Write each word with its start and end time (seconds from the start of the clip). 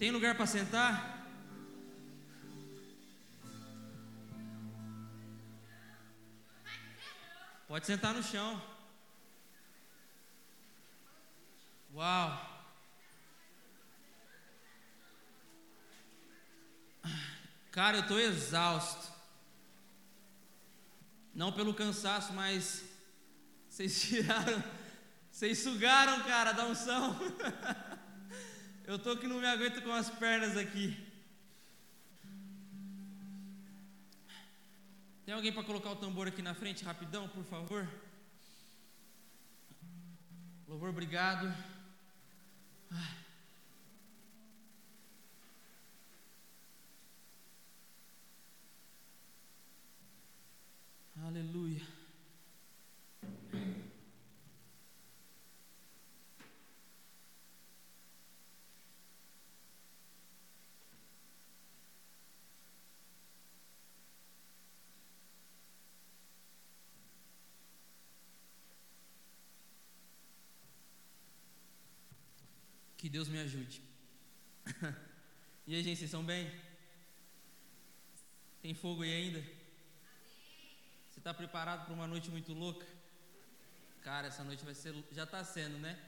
Tem 0.00 0.10
lugar 0.10 0.34
para 0.34 0.46
sentar? 0.46 1.28
Pode 7.68 7.84
sentar 7.84 8.14
no 8.14 8.22
chão. 8.22 8.62
Uau! 11.94 12.70
Cara, 17.70 17.98
eu 17.98 18.00
estou 18.00 18.18
exausto. 18.18 19.12
Não 21.34 21.52
pelo 21.52 21.74
cansaço, 21.74 22.32
mas 22.32 22.86
vocês 23.68 24.00
tiraram, 24.00 24.64
vocês 25.30 25.58
sugaram, 25.58 26.24
cara, 26.24 26.52
da 26.52 26.64
unção. 26.64 27.18
Eu 28.90 28.98
tô 28.98 29.16
que 29.16 29.28
não 29.28 29.38
me 29.38 29.46
aguento 29.46 29.80
com 29.82 29.92
as 29.92 30.10
pernas 30.10 30.56
aqui. 30.56 30.98
Tem 35.24 35.32
alguém 35.32 35.52
para 35.52 35.62
colocar 35.62 35.90
o 35.90 35.94
tambor 35.94 36.26
aqui 36.26 36.42
na 36.42 36.56
frente, 36.56 36.84
rapidão, 36.84 37.28
por 37.28 37.44
favor? 37.44 37.88
Louvor, 40.66 40.88
obrigado. 40.88 41.54
Aleluia. 51.24 51.99
Deus 73.10 73.26
me 73.26 73.40
ajude. 73.40 73.82
e 75.66 75.74
aí, 75.74 75.82
gente, 75.82 75.98
vocês 75.98 76.02
estão 76.02 76.22
bem? 76.22 76.48
Tem 78.62 78.72
fogo 78.72 79.02
aí 79.02 79.12
ainda? 79.12 79.40
Você 81.10 81.18
está 81.18 81.34
preparado 81.34 81.86
para 81.86 81.92
uma 81.92 82.06
noite 82.06 82.30
muito 82.30 82.52
louca? 82.52 82.86
Cara, 84.00 84.28
essa 84.28 84.44
noite 84.44 84.64
vai 84.64 84.76
ser. 84.76 84.94
Já 85.10 85.24
está 85.24 85.42
sendo, 85.42 85.76
né? 85.78 85.98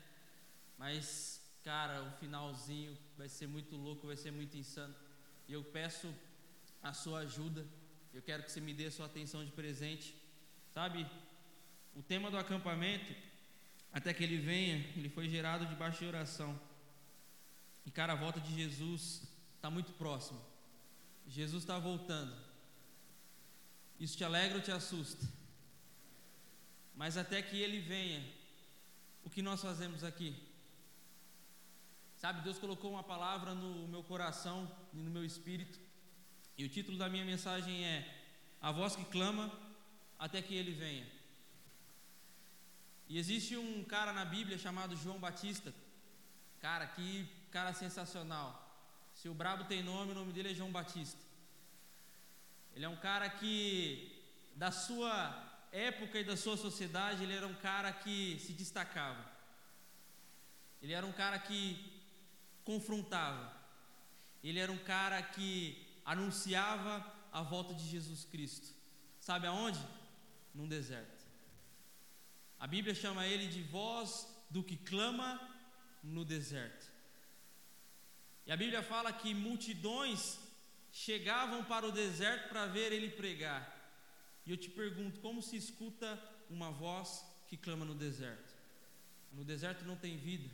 Mas, 0.79 1.41
cara, 1.65 2.05
o 2.05 2.13
finalzinho 2.21 2.97
vai 3.19 3.29
ser 3.29 3.49
muito 3.49 3.75
louco, 3.75 4.07
vai 4.07 4.17
ser 4.17 4.31
muito 4.31 4.57
insano. 4.57 4.95
E 5.49 5.53
eu 5.55 5.65
peço 5.65 6.09
a 6.81 6.93
sua 6.93 7.19
ajuda. 7.21 7.67
Eu 8.15 8.23
quero 8.23 8.45
que 8.45 8.53
você 8.53 8.61
me 8.61 8.73
dê 8.73 8.87
a 8.87 8.93
sua 8.93 9.07
atenção 9.07 9.45
de 9.45 9.51
presente. 9.51 10.15
Sabe, 10.73 11.05
o 11.97 12.03
tema 12.03 12.31
do 12.31 12.39
acampamento, 12.39 13.13
até 13.93 14.15
que 14.15 14.23
ele 14.23 14.39
venha, 14.39 14.77
ele 14.97 15.09
foi 15.09 15.29
gerado 15.29 15.67
debaixo 15.67 15.99
de 15.99 16.07
oração. 16.07 16.71
E 17.85 17.91
cara, 17.91 18.13
a 18.13 18.17
volta 18.17 18.41
de 18.41 18.55
Jesus 18.55 19.23
está 19.57 19.71
muito 19.71 19.93
próximo. 19.93 20.41
Jesus 21.27 21.63
está 21.63 21.79
voltando. 21.79 22.35
Isso 23.99 24.17
te 24.17 24.25
alegra 24.25 24.59
ou 24.59 24.63
te 24.63 24.71
assusta? 24.71 25.27
Mas 26.95 27.17
até 27.17 27.41
que 27.41 27.57
ele 27.57 27.81
venha, 27.81 28.23
o 29.25 29.31
que 29.31 29.43
nós 29.43 29.63
fazemos 29.63 30.05
aqui? 30.05 30.37
Sabe, 32.17 32.43
Deus 32.43 32.59
colocou 32.59 32.93
uma 32.93 33.03
palavra 33.03 33.55
no 33.55 33.89
meu 33.89 34.03
coração 34.05 34.71
e 34.93 34.99
no 34.99 35.11
meu 35.11 35.25
espírito. 35.25 35.79
E 36.57 36.65
o 36.65 36.69
título 36.69 36.99
da 36.99 37.09
minha 37.09 37.25
mensagem 37.25 37.85
é 37.85 37.97
A 38.61 38.71
voz 38.71 38.95
que 38.95 39.05
clama 39.07 39.51
até 40.19 40.41
que 40.41 40.55
ele 40.55 40.73
venha. 40.73 41.07
E 43.09 43.19
existe 43.19 43.57
um 43.57 43.83
cara 43.85 44.13
na 44.13 44.25
Bíblia 44.25 44.57
chamado 44.57 44.97
João 44.97 45.19
Batista. 45.19 45.75
Cara, 46.61 46.87
que 46.87 47.29
cara 47.57 47.73
sensacional. 47.75 48.51
Se 49.15 49.29
o 49.29 49.35
brabo 49.35 49.65
tem 49.65 49.83
nome, 49.83 50.13
o 50.13 50.15
nome 50.15 50.33
dele 50.33 50.53
é 50.53 50.55
João 50.55 50.73
Batista. 50.73 51.21
Ele 52.75 52.85
é 52.85 52.89
um 52.89 52.97
cara 52.97 53.29
que, 53.29 54.11
da 54.57 54.71
sua 54.73 55.15
época 55.71 56.19
e 56.19 56.25
da 56.25 56.37
sua 56.37 56.57
sociedade, 56.57 57.23
ele 57.23 57.35
era 57.35 57.47
um 57.47 57.55
cara 57.55 57.93
que 57.93 58.39
se 58.41 58.53
destacava. 58.55 59.25
Ele 60.81 60.95
era 60.95 61.07
um 61.07 61.13
cara 61.13 61.39
que 61.39 61.61
confrontava. 62.65 63.53
Ele 64.43 64.59
era 64.59 64.73
um 64.73 64.79
cara 64.79 65.23
que 65.23 65.87
anunciava 66.05 66.95
a 67.31 67.43
volta 67.43 67.75
de 67.75 67.87
Jesus 67.87 68.25
Cristo. 68.25 68.75
Sabe 69.21 69.47
aonde? 69.47 69.81
Num 70.55 70.67
deserto. 70.67 71.23
A 72.59 72.67
Bíblia 72.67 72.95
chama 72.95 73.27
ele 73.27 73.47
de 73.47 73.63
voz 73.63 74.27
do 74.51 74.63
que 74.63 74.77
clama 74.77 75.41
no 76.03 76.25
deserto. 76.25 76.92
E 78.47 78.51
a 78.51 78.57
Bíblia 78.57 78.83
fala 78.83 79.13
que 79.13 79.33
multidões 79.35 80.39
chegavam 80.91 81.65
para 81.65 81.87
o 81.87 81.93
deserto 81.93 82.49
para 82.49 82.67
ver 82.67 82.93
ele 82.93 83.11
pregar. 83.11 83.81
E 84.45 84.51
eu 84.51 84.57
te 84.57 84.69
pergunto, 84.69 85.21
como 85.21 85.41
se 85.41 85.57
escuta 85.57 86.19
uma 86.51 86.71
voz 86.71 87.25
que 87.47 87.57
clama 87.57 87.85
no 87.85 87.95
deserto? 87.95 88.55
No 89.33 89.45
deserto 89.45 89.85
não 89.85 89.97
tem 89.97 90.17
vida. 90.17 90.51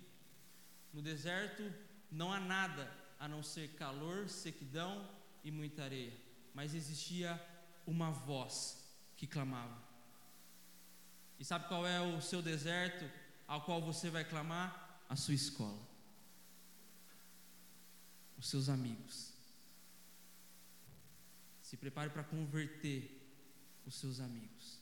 No 0.93 1.01
deserto 1.01 1.73
não 2.11 2.33
há 2.33 2.39
nada 2.39 2.91
a 3.19 3.27
não 3.27 3.43
ser 3.43 3.69
calor, 3.75 4.29
sequidão 4.29 5.09
e 5.43 5.51
muita 5.51 5.83
areia. 5.83 6.13
Mas 6.55 6.75
existia 6.75 7.41
uma 7.87 8.11
voz 8.11 8.85
que 9.17 9.27
clamava. 9.27 9.83
E 11.39 11.45
sabe 11.45 11.67
qual 11.69 11.87
é 11.87 12.01
o 12.01 12.21
seu 12.21 12.43
deserto 12.43 13.11
ao 13.47 13.63
qual 13.63 13.81
você 13.81 14.11
vai 14.11 14.25
clamar? 14.25 14.87
A 15.09 15.17
sua 15.17 15.33
escola 15.33 15.88
os 18.39 18.49
seus 18.49 18.69
amigos. 18.69 19.33
Se 21.63 21.77
prepare 21.77 22.11
para 22.11 22.25
converter 22.25 23.19
os 23.85 23.95
seus 23.95 24.21
amigos. 24.21 24.79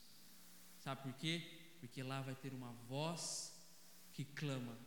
Sabe 0.80 1.02
por 1.02 1.12
quê? 1.14 1.42
Porque 1.80 2.02
lá 2.02 2.20
vai 2.20 2.34
ter 2.34 2.52
uma 2.52 2.72
voz 2.88 3.52
que 4.12 4.24
clama. 4.24 4.78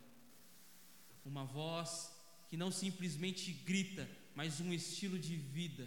Uma 1.24 1.44
voz 1.44 2.10
que 2.48 2.56
não 2.56 2.70
simplesmente 2.70 3.52
grita, 3.52 4.08
mas 4.34 4.60
um 4.60 4.72
estilo 4.72 5.18
de 5.18 5.36
vida. 5.36 5.86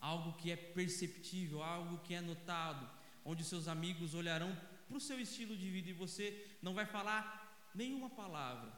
Algo 0.00 0.34
que 0.34 0.50
é 0.50 0.56
perceptível, 0.56 1.62
algo 1.62 1.98
que 2.00 2.14
é 2.14 2.20
notado, 2.20 2.88
onde 3.24 3.42
os 3.42 3.48
seus 3.48 3.68
amigos 3.68 4.14
olharão 4.14 4.54
para 4.86 4.96
o 4.96 5.00
seu 5.00 5.20
estilo 5.20 5.56
de 5.56 5.70
vida 5.70 5.90
e 5.90 5.92
você 5.92 6.46
não 6.62 6.72
vai 6.72 6.86
falar 6.86 7.70
nenhuma 7.74 8.08
palavra, 8.08 8.72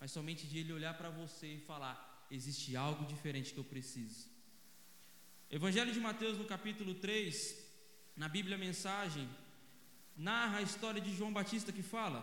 mas 0.00 0.10
somente 0.10 0.46
de 0.46 0.58
ele 0.58 0.72
olhar 0.72 0.94
para 0.96 1.10
você 1.10 1.54
e 1.54 1.60
falar: 1.60 2.07
existe 2.30 2.76
algo 2.76 3.04
diferente 3.06 3.52
que 3.52 3.58
eu 3.58 3.64
preciso. 3.64 4.26
Evangelho 5.50 5.92
de 5.92 6.00
Mateus, 6.00 6.36
no 6.36 6.44
capítulo 6.44 6.94
3, 6.94 7.56
na 8.16 8.28
Bíblia 8.28 8.58
Mensagem, 8.58 9.28
narra 10.16 10.58
a 10.58 10.62
história 10.62 11.00
de 11.00 11.14
João 11.16 11.32
Batista 11.32 11.72
que 11.72 11.82
fala: 11.82 12.20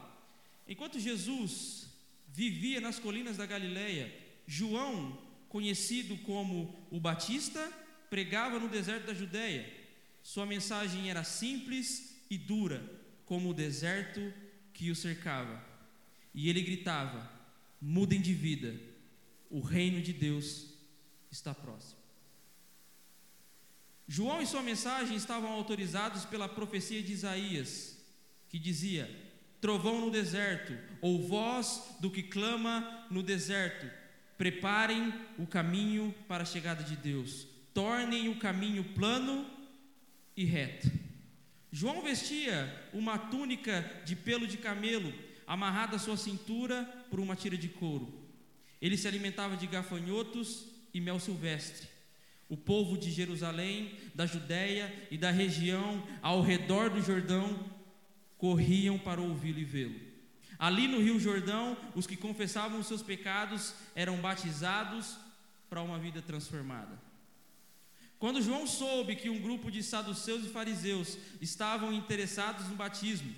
Enquanto 0.68 1.00
Jesus 1.00 1.88
vivia 2.28 2.80
nas 2.80 3.00
colinas 3.00 3.38
da 3.38 3.46
Galileia, 3.46 4.14
João, 4.46 5.18
conhecido 5.50 6.18
como 6.18 6.88
o 6.92 7.00
Batista, 7.00 7.72
pregava 8.10 8.60
no 8.60 8.70
deserto 8.70 9.08
da 9.08 9.14
Judéia. 9.14 9.74
Sua 10.22 10.46
mensagem 10.46 11.10
era 11.10 11.24
simples 11.24 12.24
e 12.30 12.38
dura, 12.38 12.84
como 13.26 13.50
o 13.50 13.54
deserto 13.54 14.34
que 14.74 14.92
o 14.92 14.96
cercava. 14.96 15.64
E 16.34 16.48
ele 16.48 16.62
gritava: 16.62 17.28
Mudem 17.82 18.22
de 18.22 18.34
vida 18.34 18.95
o 19.56 19.62
reino 19.62 20.02
de 20.02 20.12
Deus 20.12 20.66
está 21.32 21.56
próximo. 21.56 22.02
João 24.06 24.42
e 24.42 24.46
sua 24.46 24.62
mensagem 24.62 25.16
estavam 25.16 25.50
autorizados 25.50 26.26
pela 26.26 26.50
profecia 26.50 27.02
de 27.02 27.14
Isaías, 27.14 27.98
que 28.50 28.60
dizia: 28.60 29.10
Trovão 29.62 30.02
no 30.02 30.12
deserto, 30.12 30.78
ou 31.02 31.26
voz 31.26 31.96
do 32.02 32.12
que 32.12 32.22
clama 32.22 33.08
no 33.10 33.24
deserto, 33.24 33.90
preparem 34.38 35.14
o 35.40 35.48
caminho 35.48 36.14
para 36.28 36.44
a 36.44 36.46
chegada 36.46 36.84
de 36.84 36.98
Deus, 36.98 37.48
tornem 37.74 38.28
o 38.28 38.38
caminho 38.38 38.84
plano 38.94 39.50
e 40.36 40.44
reto. 40.44 40.92
João 41.72 42.02
vestia 42.02 42.90
uma 42.92 43.18
túnica 43.18 43.90
de 44.04 44.18
pelo 44.18 44.46
de 44.46 44.58
camelo, 44.58 45.14
amarrada 45.48 45.96
à 45.96 46.00
sua 46.00 46.18
cintura 46.18 46.84
por 47.10 47.22
uma 47.22 47.38
tira 47.38 47.58
de 47.58 47.70
couro. 47.70 48.25
Ele 48.82 48.98
se 48.98 49.08
alimentava 49.08 49.56
de 49.56 49.68
gafanhotos 49.68 50.66
e 50.94 51.02
mel 51.02 51.20
silvestre. 51.20 51.88
O 52.48 52.56
povo 52.56 52.98
de 52.98 53.12
Jerusalém, 53.12 53.96
da 54.14 54.26
Judéia 54.26 54.94
e 55.10 55.18
da 55.18 55.32
região 55.32 56.06
ao 56.22 56.42
redor 56.42 56.90
do 56.90 57.02
Jordão 57.02 57.72
corriam 58.38 59.00
para 59.00 59.22
ouvi-lo 59.22 59.60
e 59.60 59.66
vê-lo. 59.66 60.00
Ali 60.58 60.88
no 60.88 61.02
Rio 61.02 61.20
Jordão, 61.20 61.78
os 61.96 62.06
que 62.06 62.16
confessavam 62.16 62.80
os 62.80 62.88
seus 62.88 63.02
pecados 63.02 63.74
eram 63.96 64.18
batizados 64.18 65.18
para 65.70 65.82
uma 65.82 66.00
vida 66.00 66.22
transformada. 66.22 66.98
Quando 68.18 68.42
João 68.42 68.66
soube 68.66 69.16
que 69.16 69.30
um 69.30 69.42
grupo 69.42 69.70
de 69.70 69.84
saduceus 69.84 70.46
e 70.46 70.50
fariseus 70.50 71.18
estavam 71.42 71.92
interessados 71.92 72.68
no 72.68 72.76
batismo, 72.76 73.34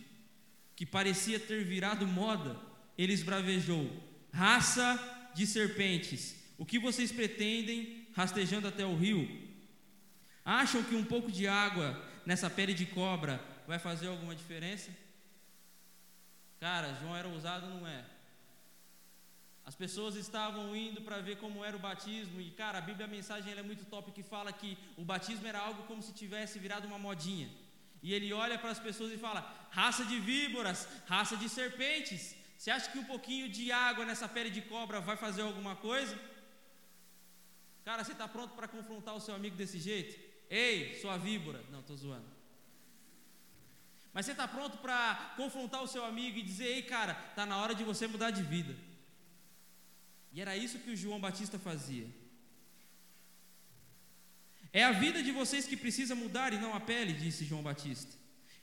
que 0.76 0.86
parecia 0.86 1.40
ter 1.40 1.64
virado 1.64 2.06
moda, 2.06 2.60
ele 2.98 3.14
esbravejou: 3.14 3.90
Raça 4.32 5.17
de 5.38 5.46
serpentes, 5.46 6.22
o 6.58 6.66
que 6.66 6.80
vocês 6.88 7.12
pretendem 7.20 8.08
rastejando 8.20 8.68
até 8.68 8.84
o 8.86 8.96
rio? 9.04 9.22
Acham 10.44 10.82
que 10.88 10.96
um 10.96 11.06
pouco 11.14 11.32
de 11.32 11.46
água 11.48 11.88
nessa 12.26 12.50
pele 12.50 12.74
de 12.74 12.88
cobra 12.88 13.34
vai 13.68 13.78
fazer 13.78 14.08
alguma 14.08 14.36
diferença? 14.42 14.90
Cara, 16.60 16.96
João 17.00 17.16
era 17.16 17.28
ousado, 17.28 17.68
não 17.68 17.86
é? 17.88 18.04
As 19.64 19.76
pessoas 19.76 20.16
estavam 20.16 20.76
indo 20.76 21.02
para 21.02 21.20
ver 21.28 21.38
como 21.44 21.64
era 21.64 21.78
o 21.78 21.86
batismo 21.88 22.42
e, 22.42 22.50
cara, 22.62 22.80
a 22.80 22.86
Bíblia, 22.90 23.06
a 23.06 23.16
mensagem 23.18 23.54
é 23.54 23.62
muito 23.62 23.86
top 23.86 24.12
que 24.12 24.24
fala 24.24 24.52
que 24.52 24.72
o 24.98 25.06
batismo 25.12 25.46
era 25.46 25.60
algo 25.60 25.84
como 25.84 26.02
se 26.02 26.14
tivesse 26.22 26.58
virado 26.58 26.88
uma 26.88 26.98
modinha. 27.08 27.50
E 28.02 28.14
ele 28.16 28.34
olha 28.34 28.58
para 28.58 28.72
as 28.72 28.80
pessoas 28.88 29.12
e 29.14 29.24
fala: 29.28 29.42
raça 29.70 30.04
de 30.12 30.20
víboras, 30.20 30.88
raça 31.14 31.36
de 31.38 31.48
serpentes. 31.60 32.24
Você 32.58 32.72
acha 32.72 32.90
que 32.92 32.98
um 32.98 33.04
pouquinho 33.04 33.48
de 33.48 33.72
água 33.72 34.04
nessa 34.06 34.28
pele 34.28 34.50
de 34.50 34.62
cobra 34.62 35.00
vai 35.00 35.16
fazer 35.16 35.44
alguma 35.44 35.76
coisa? 35.76 36.18
Cara, 37.86 38.04
você 38.04 38.14
está 38.14 38.28
pronto 38.28 38.56
para 38.56 38.68
confrontar 38.68 39.16
o 39.16 39.22
seu 39.22 39.36
amigo 39.36 39.56
desse 39.56 39.80
jeito? 39.80 40.20
Ei, 40.50 41.00
sua 41.00 41.18
víbora. 41.18 41.64
Não, 41.72 41.82
estou 41.82 41.96
zoando. 41.96 42.38
Mas 44.12 44.26
você 44.26 44.32
está 44.32 44.48
pronto 44.48 44.78
para 44.80 45.34
confrontar 45.38 45.84
o 45.84 45.88
seu 45.88 46.04
amigo 46.04 46.38
e 46.40 46.44
dizer: 46.44 46.66
ei, 46.66 46.82
cara, 46.82 47.14
está 47.30 47.46
na 47.46 47.58
hora 47.58 47.76
de 47.76 47.84
você 47.84 48.08
mudar 48.08 48.32
de 48.32 48.42
vida. 48.42 48.76
E 50.34 50.42
era 50.42 50.58
isso 50.58 50.80
que 50.80 50.90
o 50.90 50.96
João 50.96 51.20
Batista 51.20 51.60
fazia. 51.60 52.08
É 54.74 54.84
a 54.84 54.92
vida 54.92 55.22
de 55.22 55.32
vocês 55.32 55.68
que 55.68 55.78
precisa 55.78 56.16
mudar 56.16 56.52
e 56.54 56.58
não 56.58 56.74
a 56.74 56.80
pele, 56.80 57.14
disse 57.14 57.46
João 57.46 57.64
Batista. 57.64 58.14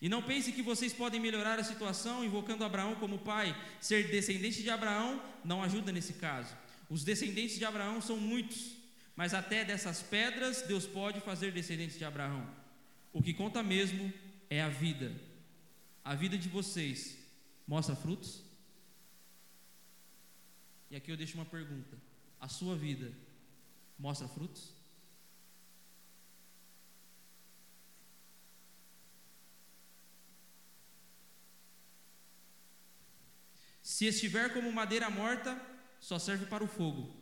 E 0.05 0.09
não 0.15 0.23
pense 0.31 0.53
que 0.53 0.69
vocês 0.71 0.93
podem 0.93 1.21
melhorar 1.27 1.59
a 1.59 1.65
situação 1.65 2.23
invocando 2.23 2.63
Abraão 2.63 2.95
como 2.97 3.25
pai. 3.33 3.49
Ser 3.81 4.11
descendente 4.11 4.63
de 4.63 4.69
Abraão 4.69 5.11
não 5.43 5.63
ajuda 5.63 5.91
nesse 5.91 6.15
caso. 6.25 6.55
Os 6.91 7.03
descendentes 7.03 7.59
de 7.59 7.65
Abraão 7.65 8.03
são 8.03 8.19
muitos, 8.19 8.77
mas 9.17 9.33
até 9.33 9.65
dessas 9.65 10.03
pedras 10.03 10.61
Deus 10.73 10.87
pode 10.87 11.21
fazer 11.21 11.53
descendentes 11.53 11.97
de 11.97 12.05
Abraão. 12.05 12.47
O 13.15 13.23
que 13.23 13.33
conta 13.33 13.63
mesmo 13.63 14.13
é 14.51 14.61
a 14.61 14.69
vida 14.69 15.09
a 16.05 16.15
vida 16.15 16.37
de 16.37 16.51
vocês 16.51 17.17
mostra 17.67 17.97
frutos? 17.97 18.43
E 20.91 20.97
aqui 20.97 21.11
eu 21.11 21.17
deixo 21.17 21.39
uma 21.39 21.47
pergunta: 21.47 21.97
a 22.39 22.47
sua 22.47 22.77
vida 22.77 23.11
mostra 23.99 24.29
frutos? 24.29 24.74
Se 33.95 34.07
estiver 34.07 34.53
como 34.53 34.73
madeira 34.73 35.09
morta, 35.09 35.57
só 36.01 36.19
serve 36.19 36.47
para 36.47 36.65
o 36.65 36.67
fogo. 36.67 37.15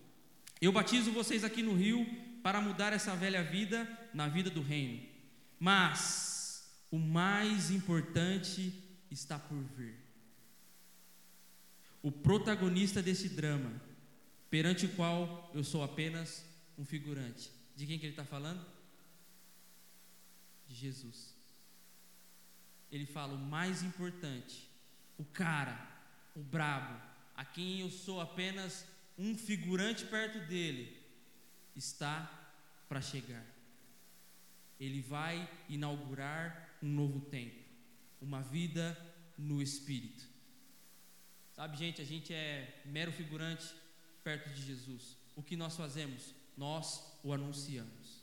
Eu 0.58 0.72
batizo 0.72 1.12
vocês 1.12 1.44
aqui 1.44 1.62
no 1.62 1.74
rio 1.74 2.06
para 2.42 2.62
mudar 2.62 2.94
essa 2.94 3.14
velha 3.14 3.44
vida 3.44 3.86
na 4.14 4.26
vida 4.26 4.48
do 4.48 4.62
reino. 4.62 5.06
Mas 5.60 6.66
o 6.90 6.98
mais 6.98 7.70
importante 7.70 8.72
está 9.10 9.38
por 9.38 9.62
vir. 9.76 9.98
O 12.00 12.10
protagonista 12.10 13.02
desse 13.02 13.28
drama, 13.28 13.70
perante 14.48 14.86
o 14.86 14.94
qual 14.96 15.50
eu 15.54 15.62
sou 15.62 15.84
apenas 15.84 16.42
um 16.78 16.86
figurante. 16.86 17.52
De 17.76 17.86
quem 17.86 17.98
que 17.98 18.06
ele 18.06 18.14
está 18.14 18.24
falando? 18.24 18.64
De 20.66 20.74
Jesus. 20.74 21.36
Ele 22.90 23.04
fala: 23.04 23.34
o 23.34 23.38
mais 23.38 23.82
importante, 23.82 24.70
o 25.18 25.24
cara, 25.26 25.91
o 26.34 26.42
brabo, 26.42 27.00
a 27.34 27.44
quem 27.44 27.80
eu 27.80 27.90
sou 27.90 28.20
apenas 28.20 28.86
um 29.18 29.36
figurante 29.36 30.04
perto 30.06 30.38
dele, 30.46 31.00
está 31.76 32.50
para 32.88 33.00
chegar. 33.00 33.44
Ele 34.78 35.00
vai 35.00 35.48
inaugurar 35.68 36.76
um 36.82 36.88
novo 36.88 37.20
tempo, 37.20 37.62
uma 38.20 38.42
vida 38.42 38.96
no 39.38 39.62
Espírito. 39.62 40.28
Sabe, 41.52 41.76
gente, 41.76 42.00
a 42.00 42.04
gente 42.04 42.32
é 42.32 42.82
mero 42.86 43.12
figurante 43.12 43.74
perto 44.24 44.48
de 44.50 44.62
Jesus. 44.62 45.16
O 45.36 45.42
que 45.42 45.56
nós 45.56 45.76
fazemos? 45.76 46.34
Nós 46.56 47.18
o 47.22 47.32
anunciamos. 47.32 48.22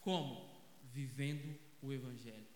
Como? 0.00 0.48
Vivendo 0.92 1.58
o 1.82 1.92
Evangelho. 1.92 2.49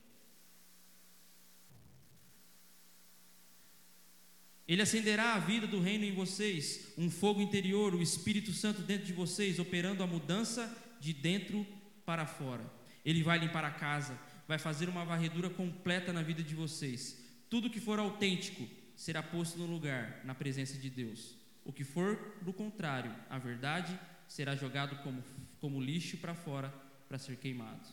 Ele 4.66 4.81
acenderá 4.81 5.34
a 5.34 5.38
vida 5.38 5.66
do 5.66 5.81
reino 5.81 6.05
em 6.05 6.14
vocês, 6.14 6.93
um 6.96 7.11
fogo 7.11 7.40
interior, 7.40 7.94
o 7.94 8.02
Espírito 8.02 8.52
Santo 8.52 8.81
dentro 8.81 9.06
de 9.06 9.12
vocês, 9.12 9.58
operando 9.58 10.02
a 10.02 10.06
mudança 10.06 10.75
de 11.00 11.12
dentro 11.12 11.66
para 12.06 12.26
fora. 12.26 12.64
Ele 13.05 13.22
vai 13.22 13.38
limpar 13.38 13.64
a 13.64 13.70
casa, 13.70 14.19
vai 14.49 14.58
fazer 14.58 14.88
uma 14.88 15.05
varredura 15.05 15.50
completa 15.50 16.12
na 16.12 16.22
vida 16.22 16.43
de 16.43 16.55
vocês. 16.55 17.22
Tudo 17.50 17.69
que 17.69 17.81
for 17.81 17.99
autêntico 17.99 18.66
será 18.96 19.22
posto 19.22 19.58
no 19.58 19.66
lugar, 19.66 20.22
na 20.25 20.34
presença 20.34 20.78
de 20.78 20.88
Deus. 20.88 21.34
O 21.64 21.72
que 21.72 21.84
for 21.84 22.37
do 22.40 22.52
contrário, 22.52 23.14
a 23.28 23.38
verdade 23.38 23.99
será 24.26 24.56
jogado 24.56 24.96
como, 25.02 25.22
como 25.60 25.81
lixo 25.81 26.17
para 26.17 26.34
fora 26.34 26.72
para 27.08 27.19
ser 27.19 27.37
queimado. 27.37 27.87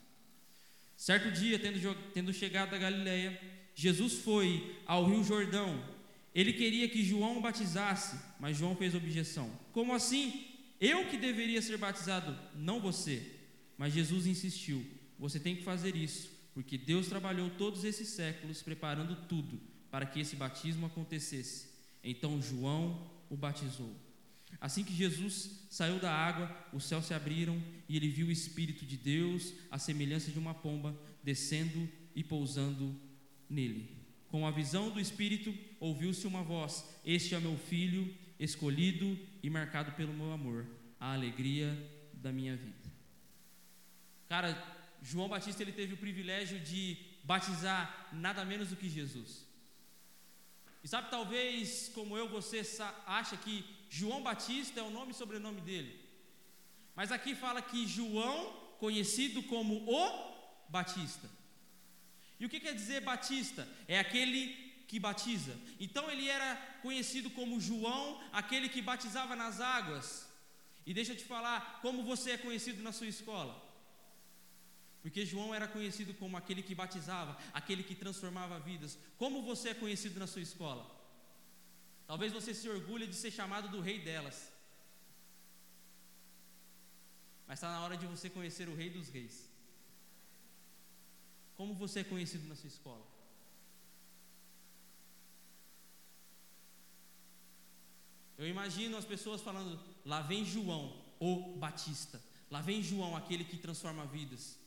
Certo 0.95 1.31
dia, 1.31 1.59
tendo, 1.59 1.95
tendo 2.13 2.33
chegado 2.33 2.73
a 2.75 2.77
Galiléia, 2.77 3.39
Jesus 3.75 4.13
foi 4.21 4.79
ao 4.85 5.05
Rio 5.05 5.23
Jordão. 5.23 5.83
Ele 6.33 6.53
queria 6.53 6.87
que 6.87 7.03
João 7.03 7.37
o 7.37 7.41
batizasse, 7.41 8.17
mas 8.39 8.57
João 8.57 8.75
fez 8.75 8.95
objeção. 8.95 9.51
Como 9.71 9.93
assim? 9.93 10.45
Eu 10.79 11.07
que 11.07 11.17
deveria 11.17 11.61
ser 11.61 11.77
batizado, 11.77 12.37
não 12.55 12.79
você. 12.79 13.21
Mas 13.77 13.93
Jesus 13.93 14.25
insistiu: 14.25 14.85
Você 15.19 15.39
tem 15.39 15.55
que 15.55 15.63
fazer 15.63 15.95
isso, 15.95 16.31
porque 16.53 16.77
Deus 16.77 17.07
trabalhou 17.07 17.49
todos 17.51 17.83
esses 17.83 18.07
séculos 18.09 18.61
preparando 18.61 19.15
tudo 19.27 19.59
para 19.91 20.05
que 20.05 20.19
esse 20.19 20.35
batismo 20.35 20.85
acontecesse. 20.85 21.69
Então 22.03 22.41
João 22.41 23.11
o 23.29 23.35
batizou. 23.35 23.93
Assim 24.59 24.83
que 24.83 24.93
Jesus 24.93 25.65
saiu 25.69 25.99
da 25.99 26.11
água, 26.11 26.49
os 26.73 26.83
céus 26.83 27.05
se 27.05 27.13
abriram 27.13 27.61
e 27.87 27.95
ele 27.95 28.09
viu 28.09 28.27
o 28.27 28.31
Espírito 28.31 28.85
de 28.85 28.97
Deus, 28.97 29.53
a 29.69 29.77
semelhança 29.77 30.31
de 30.31 30.39
uma 30.39 30.53
pomba, 30.53 30.97
descendo 31.23 31.87
e 32.15 32.23
pousando 32.23 32.95
nele. 33.49 34.00
Com 34.31 34.47
a 34.47 34.51
visão 34.51 34.89
do 34.89 34.99
Espírito, 34.99 35.53
ouviu-se 35.79 36.25
uma 36.25 36.41
voz: 36.41 36.85
Este 37.05 37.35
é 37.35 37.39
meu 37.39 37.57
filho, 37.57 38.15
escolhido 38.39 39.19
e 39.43 39.49
marcado 39.49 39.91
pelo 39.91 40.13
meu 40.13 40.31
amor, 40.31 40.65
a 40.97 41.13
alegria 41.13 41.77
da 42.13 42.31
minha 42.31 42.55
vida. 42.55 42.89
Cara, 44.29 44.49
João 45.01 45.27
Batista 45.27 45.61
ele 45.61 45.73
teve 45.73 45.95
o 45.95 45.97
privilégio 45.97 46.59
de 46.61 46.97
batizar 47.25 48.09
nada 48.13 48.45
menos 48.45 48.69
do 48.69 48.77
que 48.77 48.89
Jesus. 48.89 49.45
E 50.81 50.87
sabe, 50.87 51.11
talvez 51.11 51.91
como 51.93 52.17
eu, 52.17 52.29
você 52.29 52.61
acha 53.05 53.35
que 53.35 53.65
João 53.89 54.23
Batista 54.23 54.79
é 54.79 54.83
o 54.83 54.89
nome 54.89 55.11
e 55.11 55.15
sobrenome 55.15 55.59
dele. 55.59 55.99
Mas 56.95 57.11
aqui 57.11 57.35
fala 57.35 57.61
que 57.61 57.85
João, 57.85 58.53
conhecido 58.79 59.43
como 59.43 59.83
o 59.87 60.69
Batista. 60.69 61.29
E 62.41 62.45
o 62.45 62.49
que 62.49 62.59
quer 62.59 62.73
dizer 62.73 63.01
Batista? 63.01 63.67
É 63.87 63.99
aquele 63.99 64.41
que 64.87 64.99
batiza. 64.99 65.55
Então 65.79 66.09
ele 66.09 66.27
era 66.27 66.55
conhecido 66.81 67.29
como 67.29 67.59
João, 67.67 68.19
aquele 68.33 68.67
que 68.67 68.81
batizava 68.81 69.35
nas 69.35 69.61
águas. 69.61 70.27
E 70.83 70.91
deixa 70.91 71.11
eu 71.11 71.17
te 71.17 71.23
falar 71.23 71.59
como 71.83 72.03
você 72.03 72.31
é 72.31 72.37
conhecido 72.37 72.81
na 72.81 72.91
sua 72.91 73.05
escola. 73.05 73.53
Porque 75.03 75.23
João 75.23 75.53
era 75.53 75.67
conhecido 75.67 76.15
como 76.15 76.35
aquele 76.35 76.63
que 76.63 76.73
batizava, 76.73 77.37
aquele 77.53 77.83
que 77.83 77.93
transformava 77.93 78.59
vidas. 78.59 78.97
Como 79.19 79.43
você 79.43 79.69
é 79.69 79.75
conhecido 79.75 80.19
na 80.19 80.25
sua 80.25 80.41
escola? 80.41 80.83
Talvez 82.07 82.33
você 82.33 82.55
se 82.55 82.67
orgulhe 82.67 83.05
de 83.05 83.15
ser 83.15 83.29
chamado 83.29 83.69
do 83.69 83.81
rei 83.81 83.99
delas. 83.99 84.51
Mas 87.47 87.59
está 87.59 87.71
na 87.71 87.83
hora 87.83 87.95
de 87.95 88.07
você 88.07 88.31
conhecer 88.31 88.67
o 88.67 88.75
rei 88.75 88.89
dos 88.89 89.09
reis. 89.09 89.50
Como 91.61 91.75
você 91.75 91.99
é 91.99 92.03
conhecido 92.03 92.47
na 92.47 92.55
sua 92.55 92.69
escola? 92.69 93.05
Eu 98.35 98.47
imagino 98.47 98.97
as 98.97 99.05
pessoas 99.05 99.41
falando: 99.41 99.79
lá 100.03 100.21
vem 100.21 100.43
João, 100.43 100.99
o 101.19 101.55
Batista. 101.59 102.19
Lá 102.49 102.61
vem 102.61 102.81
João, 102.81 103.15
aquele 103.15 103.43
que 103.43 103.57
transforma 103.57 104.07
vidas. 104.07 104.57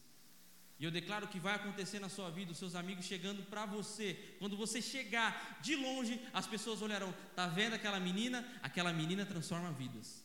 E 0.79 0.85
eu 0.85 0.93
declaro 0.93 1.27
que 1.27 1.41
vai 1.41 1.57
acontecer 1.57 1.99
na 1.99 2.09
sua 2.09 2.31
vida, 2.31 2.53
os 2.53 2.59
seus 2.59 2.77
amigos 2.77 3.07
chegando 3.07 3.43
para 3.43 3.67
você. 3.67 4.37
Quando 4.39 4.57
você 4.57 4.81
chegar 4.81 5.59
de 5.61 5.75
longe, 5.75 6.21
as 6.33 6.47
pessoas 6.47 6.81
olharão: 6.81 7.13
"Tá 7.35 7.49
vendo 7.49 7.75
aquela 7.75 7.99
menina? 7.99 8.49
Aquela 8.63 8.93
menina 8.93 9.27
transforma 9.27 9.73
vidas". 9.73 10.23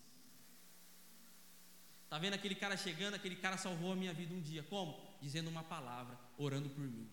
Tá 2.11 2.19
vendo 2.19 2.35
aquele 2.35 2.53
cara 2.53 2.77
chegando, 2.77 3.15
aquele 3.15 3.37
cara 3.37 3.57
salvou 3.57 3.93
a 3.93 3.95
minha 3.95 4.13
vida 4.13 4.35
um 4.35 4.41
dia. 4.41 4.61
Como? 4.61 5.08
Dizendo 5.21 5.49
uma 5.49 5.63
palavra, 5.63 6.17
orando 6.37 6.69
por 6.69 6.83
mim. 6.83 7.09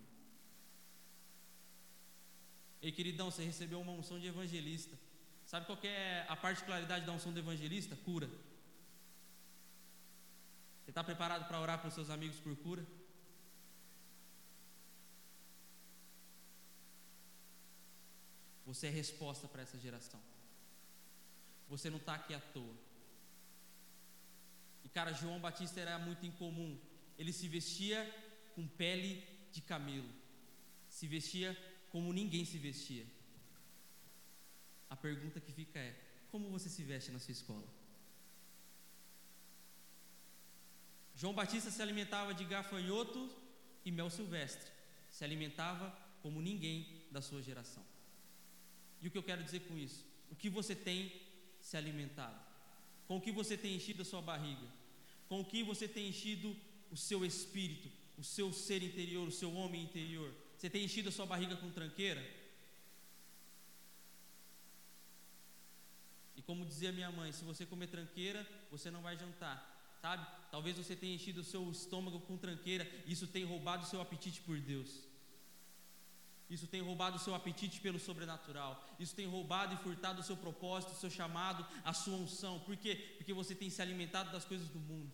Ei, 2.81 2.93
queridão, 2.93 3.31
você 3.31 3.45
recebeu 3.45 3.81
uma 3.81 3.93
unção 3.93 4.19
de 4.19 4.27
evangelista. 4.27 4.97
Sabe 5.45 5.67
qual 5.67 5.79
é 5.83 6.25
a 6.29 6.37
particularidade 6.37 7.05
da 7.07 7.13
unção 7.13 7.33
do 7.33 7.39
evangelista? 7.39 7.97
Cura. 7.97 8.29
Você 10.83 10.91
está 10.91 11.03
preparado 11.03 11.47
para 11.49 11.61
orar 11.61 11.79
para 11.79 11.89
os 11.89 11.95
seus 11.95 12.11
amigos 12.11 12.39
por 12.39 12.55
cura? 12.57 12.87
Você 18.67 18.89
é 18.89 18.91
resposta 18.91 19.49
para 19.49 19.63
essa 19.63 19.79
geração. 19.79 20.21
Você 21.69 21.89
não 21.91 21.99
está 21.99 22.15
aqui 22.15 22.35
à 22.35 22.41
toa. 22.41 22.77
E 24.85 24.89
cara, 24.89 25.13
João 25.13 25.41
Batista 25.41 25.81
era 25.81 25.99
muito 25.99 26.27
incomum. 26.27 26.79
Ele 27.19 27.33
se 27.33 27.49
vestia 27.49 28.01
com 28.55 28.67
pele 28.67 29.23
de 29.53 29.61
camelo. 29.61 30.09
Se 30.89 31.07
vestia 31.07 31.57
como 31.91 32.13
ninguém 32.13 32.45
se 32.45 32.59
vestia. 32.59 33.07
A 34.89 34.97
pergunta 34.97 35.41
que 35.41 35.53
fica 35.53 35.79
é: 35.79 35.95
como 36.31 36.51
você 36.51 36.69
se 36.69 36.83
veste 36.83 37.11
na 37.11 37.19
sua 37.19 37.33
escola? 37.33 37.67
João 41.15 41.33
Batista 41.33 41.71
se 41.71 41.81
alimentava 41.81 42.35
de 42.35 42.45
gafanhoto 42.45 43.31
e 43.85 43.91
mel 43.91 44.11
silvestre. 44.11 44.71
Se 45.11 45.25
alimentava 45.25 45.91
como 46.23 46.43
ninguém 46.43 46.87
da 47.11 47.23
sua 47.23 47.41
geração. 47.41 47.83
E 49.01 49.09
o 49.09 49.11
que 49.11 49.17
eu 49.17 49.23
quero 49.23 49.43
dizer 49.43 49.61
com 49.61 49.79
isso? 49.79 50.05
O 50.31 50.37
que 50.37 50.51
você 50.51 50.75
tem 50.75 51.13
se 51.61 51.77
alimentado? 51.77 52.39
Com 53.07 53.17
o 53.17 53.21
que 53.21 53.33
você 53.33 53.57
tem 53.57 53.77
enchido 53.77 54.03
a 54.03 54.05
sua 54.05 54.21
barriga? 54.21 54.67
Com 55.29 55.41
o 55.41 55.45
que 55.45 55.63
você 55.63 55.89
tem 55.89 56.09
enchido 56.09 56.55
o 56.91 56.97
seu 56.97 57.25
espírito, 57.25 57.91
o 58.17 58.25
seu 58.25 58.53
ser 58.53 58.83
interior, 58.83 59.27
o 59.29 59.33
seu 59.33 59.53
homem 59.55 59.83
interior? 59.83 60.33
Você 60.57 60.71
tem 60.71 60.85
enchido 60.85 61.09
a 61.09 61.13
sua 61.13 61.27
barriga 61.27 61.57
com 61.57 61.71
tranqueira? 61.71 62.23
E 66.37 66.43
como 66.43 66.65
dizia 66.65 66.93
minha 66.93 67.11
mãe, 67.11 67.33
se 67.33 67.45
você 67.45 67.65
comer 67.65 67.89
tranqueira, 67.89 68.47
você 68.71 68.91
não 68.91 69.03
vai 69.03 69.17
jantar, 69.17 69.99
sabe? 70.01 70.27
Talvez 70.51 70.77
você 70.77 70.95
tenha 70.95 71.15
enchido 71.15 71.41
o 71.41 71.45
seu 71.45 71.71
estômago 71.71 72.21
com 72.21 72.37
tranqueira, 72.37 72.87
isso 73.07 73.27
tem 73.27 73.45
roubado 73.45 73.85
o 73.85 73.87
seu 73.87 74.01
apetite 74.01 74.41
por 74.43 74.59
Deus. 74.59 75.07
Isso 76.49 76.67
tem 76.67 76.81
roubado 76.81 77.17
o 77.17 77.19
seu 77.19 77.35
apetite 77.35 77.81
pelo 77.81 77.99
sobrenatural. 77.99 78.89
Isso 79.01 79.17
tem 79.17 79.27
roubado 79.27 79.75
e 79.75 79.79
furtado 79.79 80.21
o 80.21 80.23
seu 80.23 80.37
propósito, 80.37 80.93
o 80.93 80.97
seu 80.97 81.11
chamado, 81.11 81.67
a 81.85 81.93
sua 81.93 82.17
unção. 82.17 82.61
Por 82.61 82.77
quê? 82.77 82.95
Porque 83.17 83.33
você 83.33 83.55
tem 83.55 83.69
se 83.69 83.83
alimentado 83.83 84.31
das 84.31 84.45
coisas 84.45 84.69
do 84.69 84.79
mundo. 84.79 85.13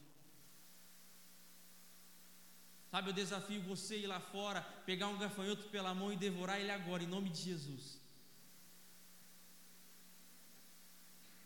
Sabe, 2.92 3.08
eu 3.08 3.14
desafio 3.14 3.62
você 3.62 4.00
ir 4.00 4.06
lá 4.06 4.20
fora, 4.20 4.60
pegar 4.84 5.08
um 5.08 5.16
gafanhoto 5.16 5.66
pela 5.70 5.94
mão 5.94 6.12
e 6.12 6.16
devorar 6.24 6.60
ele 6.60 6.70
agora, 6.70 7.02
em 7.02 7.06
nome 7.06 7.30
de 7.30 7.40
Jesus. 7.40 7.98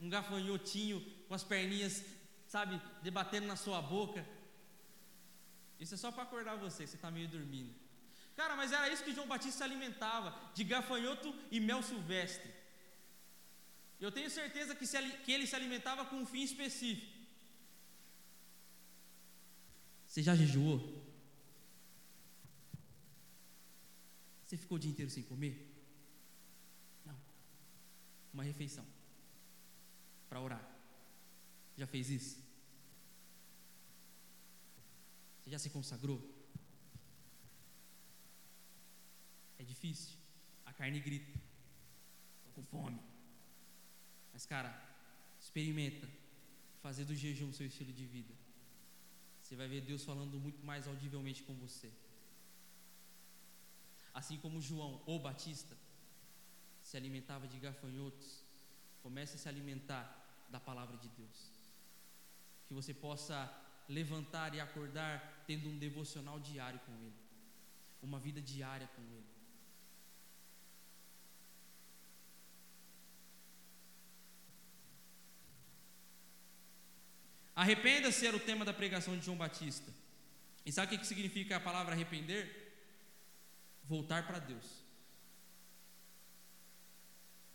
Um 0.00 0.08
gafanhotinho 0.08 1.00
com 1.28 1.34
as 1.34 1.44
perninhas, 1.44 2.04
sabe, 2.48 2.82
debatendo 3.00 3.46
na 3.46 3.54
sua 3.54 3.80
boca. 3.80 4.26
Isso 5.78 5.94
é 5.94 5.96
só 5.96 6.10
para 6.10 6.24
acordar 6.24 6.56
você, 6.56 6.84
você 6.84 6.96
está 6.96 7.12
meio 7.12 7.28
dormindo. 7.28 7.72
Cara, 8.34 8.56
mas 8.56 8.72
era 8.72 8.90
isso 8.90 9.04
que 9.04 9.14
João 9.14 9.28
Batista 9.28 9.58
se 9.58 9.62
alimentava, 9.62 10.36
de 10.52 10.64
gafanhoto 10.64 11.32
e 11.52 11.60
mel 11.60 11.80
silvestre. 11.80 12.52
Eu 14.00 14.10
tenho 14.10 14.28
certeza 14.28 14.74
que, 14.74 14.84
se, 14.84 15.00
que 15.24 15.30
ele 15.30 15.46
se 15.46 15.54
alimentava 15.54 16.04
com 16.06 16.16
um 16.16 16.26
fim 16.26 16.42
específico. 16.42 17.06
Você 20.08 20.24
já 20.24 20.34
jejuou? 20.34 21.05
Você 24.46 24.56
ficou 24.56 24.76
o 24.76 24.78
dia 24.78 24.90
inteiro 24.90 25.10
sem 25.10 25.24
comer? 25.24 25.54
Não. 27.04 27.18
Uma 28.32 28.44
refeição. 28.44 28.86
Para 30.28 30.40
orar. 30.40 30.64
Já 31.76 31.86
fez 31.86 32.08
isso? 32.10 32.38
Você 35.40 35.50
já 35.50 35.58
se 35.58 35.68
consagrou? 35.70 36.20
É 39.58 39.64
difícil. 39.64 40.16
A 40.64 40.72
carne 40.72 41.00
grita. 41.00 41.38
Estou 42.38 42.52
com 42.54 42.64
fome. 42.64 43.00
Mas, 44.32 44.46
cara, 44.46 44.70
experimenta 45.40 46.08
fazer 46.80 47.04
do 47.04 47.16
jejum 47.16 47.52
seu 47.52 47.66
estilo 47.66 47.92
de 47.92 48.06
vida. 48.06 48.32
Você 49.42 49.56
vai 49.56 49.66
ver 49.66 49.80
Deus 49.80 50.04
falando 50.04 50.38
muito 50.38 50.64
mais 50.64 50.86
audivelmente 50.86 51.42
com 51.42 51.54
você. 51.54 51.92
Assim 54.18 54.38
como 54.38 54.62
João, 54.62 55.02
ou 55.04 55.18
Batista, 55.18 55.76
se 56.82 56.96
alimentava 56.96 57.46
de 57.46 57.58
gafanhotos, 57.58 58.42
comece 59.02 59.36
a 59.36 59.38
se 59.38 59.46
alimentar 59.46 60.04
da 60.48 60.58
palavra 60.58 60.96
de 60.96 61.08
Deus. 61.10 61.38
Que 62.66 62.72
você 62.72 62.94
possa 62.94 63.36
levantar 63.86 64.54
e 64.54 64.60
acordar 64.60 65.44
tendo 65.46 65.68
um 65.68 65.76
devocional 65.78 66.40
diário 66.40 66.80
com 66.86 66.92
Ele, 66.92 67.20
uma 68.02 68.18
vida 68.18 68.40
diária 68.40 68.88
com 68.96 69.02
Ele. 69.02 69.26
Arrependa-se 77.54 78.26
era 78.26 78.36
o 78.36 78.40
tema 78.40 78.64
da 78.64 78.72
pregação 78.72 79.14
de 79.18 79.26
João 79.26 79.36
Batista. 79.36 79.92
E 80.64 80.72
sabe 80.72 80.96
o 80.96 80.98
que 80.98 81.06
significa 81.06 81.56
a 81.56 81.60
palavra 81.60 81.94
arrepender? 81.94 82.65
Voltar 83.88 84.26
para 84.26 84.38
Deus. 84.38 84.84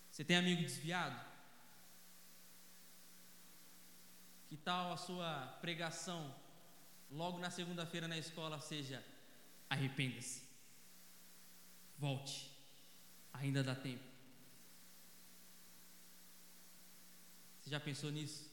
Você 0.09 0.23
tem 0.23 0.37
amigo 0.37 0.61
desviado? 0.61 1.19
Que 4.47 4.57
tal 4.57 4.91
a 4.91 4.97
sua 4.97 5.47
pregação 5.61 6.33
logo 7.09 7.37
na 7.37 7.49
segunda-feira 7.49 8.07
na 8.07 8.17
escola 8.17 8.59
seja 8.59 9.03
arrependa-se. 9.69 10.43
Volte. 11.97 12.51
Ainda 13.33 13.63
dá 13.63 13.75
tempo. 13.75 14.03
Você 17.59 17.69
já 17.69 17.79
pensou 17.79 18.11
nisso? 18.11 18.49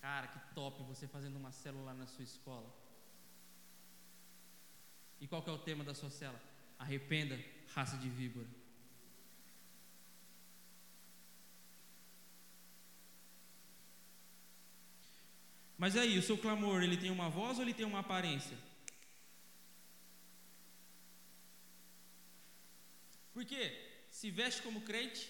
Cara, 0.00 0.26
que 0.26 0.54
top 0.54 0.82
você 0.82 1.06
fazendo 1.06 1.36
uma 1.36 1.52
célula 1.52 1.94
na 1.94 2.06
sua 2.06 2.24
escola. 2.24 2.81
E 5.22 5.26
qual 5.28 5.40
que 5.40 5.48
é 5.48 5.52
o 5.52 5.58
tema 5.58 5.84
da 5.84 5.94
sua 5.94 6.10
célula? 6.10 6.42
Arrependa, 6.76 7.38
raça 7.74 7.96
de 7.96 8.08
víbora. 8.08 8.48
Mas 15.78 15.96
aí, 15.96 16.18
o 16.18 16.22
seu 16.24 16.36
clamor, 16.36 16.82
ele 16.82 16.96
tem 16.96 17.08
uma 17.08 17.30
voz 17.30 17.58
ou 17.58 17.62
ele 17.62 17.72
tem 17.72 17.86
uma 17.86 18.00
aparência? 18.00 18.58
Porque 23.32 23.60
se 24.10 24.28
veste 24.28 24.60
como 24.60 24.80
crente, 24.80 25.28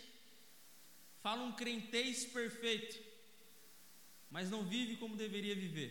fala 1.20 1.42
um 1.42 1.52
crentez 1.52 2.24
perfeito, 2.24 2.98
mas 4.30 4.48
não 4.48 4.64
vive 4.64 4.96
como 4.96 5.16
deveria 5.16 5.54
viver. 5.54 5.90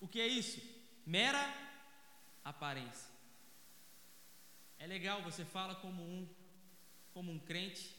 O 0.00 0.06
que 0.06 0.20
é 0.20 0.28
isso? 0.28 0.62
Mera 1.04 1.63
aparência. 2.44 3.10
É 4.78 4.86
legal, 4.86 5.22
você 5.22 5.44
fala 5.44 5.74
como 5.76 6.02
um 6.02 6.28
como 7.12 7.30
um 7.30 7.38
crente, 7.38 7.96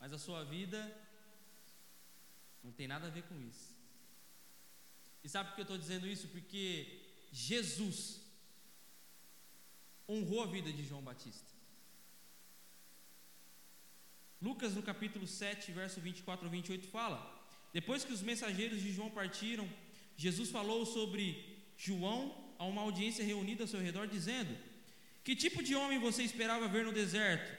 mas 0.00 0.10
a 0.12 0.18
sua 0.18 0.42
vida 0.42 0.80
não 2.64 2.72
tem 2.72 2.88
nada 2.88 3.08
a 3.08 3.10
ver 3.10 3.24
com 3.24 3.38
isso. 3.42 3.76
E 5.22 5.28
sabe 5.28 5.48
por 5.48 5.54
que 5.54 5.60
eu 5.60 5.64
estou 5.64 5.78
dizendo 5.78 6.06
isso? 6.06 6.28
Porque 6.28 6.64
Jesus 7.30 8.22
honrou 10.08 10.42
a 10.42 10.46
vida 10.46 10.72
de 10.72 10.82
João 10.82 11.02
Batista. 11.02 11.46
Lucas, 14.40 14.74
no 14.74 14.82
capítulo 14.82 15.26
7, 15.26 15.72
verso 15.72 16.00
24 16.00 16.46
a 16.46 16.50
28, 16.50 16.88
fala: 16.88 17.20
depois 17.72 18.04
que 18.04 18.12
os 18.12 18.22
mensageiros 18.22 18.80
de 18.80 18.92
João 18.92 19.10
partiram, 19.10 19.68
Jesus 20.16 20.50
falou 20.50 20.86
sobre 20.86 21.62
João 21.76 22.47
a 22.58 22.64
uma 22.64 22.82
audiência 22.82 23.24
reunida 23.24 23.64
ao 23.64 23.68
seu 23.68 23.80
redor, 23.80 24.06
dizendo: 24.06 24.56
Que 25.22 25.36
tipo 25.36 25.62
de 25.62 25.74
homem 25.74 25.98
você 25.98 26.22
esperava 26.22 26.68
ver 26.68 26.84
no 26.84 26.92
deserto? 26.92 27.56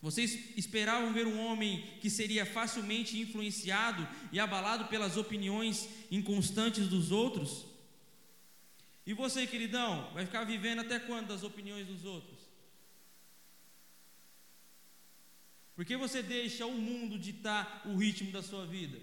Vocês 0.00 0.56
esperavam 0.56 1.12
ver 1.12 1.26
um 1.26 1.44
homem 1.44 1.84
que 2.00 2.08
seria 2.08 2.46
facilmente 2.46 3.18
influenciado 3.18 4.06
e 4.32 4.38
abalado 4.38 4.84
pelas 4.86 5.16
opiniões 5.16 5.88
inconstantes 6.10 6.86
dos 6.86 7.10
outros? 7.10 7.66
E 9.04 9.12
você, 9.12 9.46
queridão, 9.46 10.12
vai 10.12 10.24
ficar 10.24 10.44
vivendo 10.44 10.80
até 10.80 11.00
quando 11.00 11.28
das 11.28 11.42
opiniões 11.42 11.86
dos 11.86 12.04
outros? 12.04 12.38
Por 15.74 15.84
que 15.84 15.96
você 15.96 16.22
deixa 16.22 16.66
o 16.66 16.72
mundo 16.72 17.18
ditar 17.18 17.82
o 17.86 17.96
ritmo 17.96 18.30
da 18.30 18.42
sua 18.42 18.66
vida? 18.66 18.98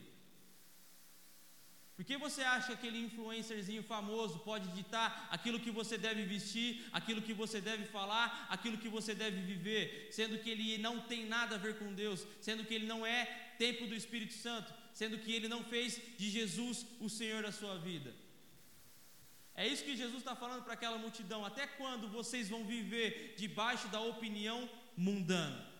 Por 1.96 2.04
que 2.04 2.18
você 2.18 2.42
acha 2.42 2.68
que 2.68 2.74
aquele 2.74 3.00
influencerzinho 3.06 3.82
famoso 3.82 4.40
pode 4.40 4.68
ditar 4.74 5.30
aquilo 5.32 5.60
que 5.60 5.72
você 5.72 5.98
deve 5.98 6.24
vestir, 6.26 6.86
aquilo 6.92 7.22
que 7.22 7.34
você 7.34 7.62
deve 7.62 7.86
falar, 7.86 8.48
aquilo 8.50 8.78
que 8.78 8.90
você 8.90 9.16
deve 9.16 9.40
viver, 9.42 10.10
sendo 10.12 10.38
que 10.38 10.50
ele 10.50 10.78
não 10.78 11.00
tem 11.00 11.26
nada 11.26 11.56
a 11.56 11.58
ver 11.58 11.80
com 11.80 11.94
Deus, 11.94 12.28
sendo 12.42 12.66
que 12.66 12.74
ele 12.74 12.86
não 12.86 13.06
é 13.06 13.24
templo 13.58 13.88
do 13.88 13.96
Espírito 13.96 14.34
Santo, 14.34 14.74
sendo 14.94 15.18
que 15.20 15.32
ele 15.32 15.48
não 15.48 15.64
fez 15.64 16.02
de 16.18 16.30
Jesus 16.30 16.86
o 17.00 17.10
Senhor 17.10 17.44
da 17.44 17.52
sua 17.54 17.78
vida? 17.78 18.14
É 19.56 19.66
isso 19.66 19.86
que 19.86 19.96
Jesus 19.96 20.18
está 20.18 20.36
falando 20.36 20.64
para 20.64 20.74
aquela 20.74 20.98
multidão. 20.98 21.46
Até 21.46 21.66
quando 21.66 22.10
vocês 22.10 22.50
vão 22.50 22.66
viver 22.66 23.36
debaixo 23.38 23.88
da 23.88 24.02
opinião 24.02 24.70
mundana? 24.98 25.75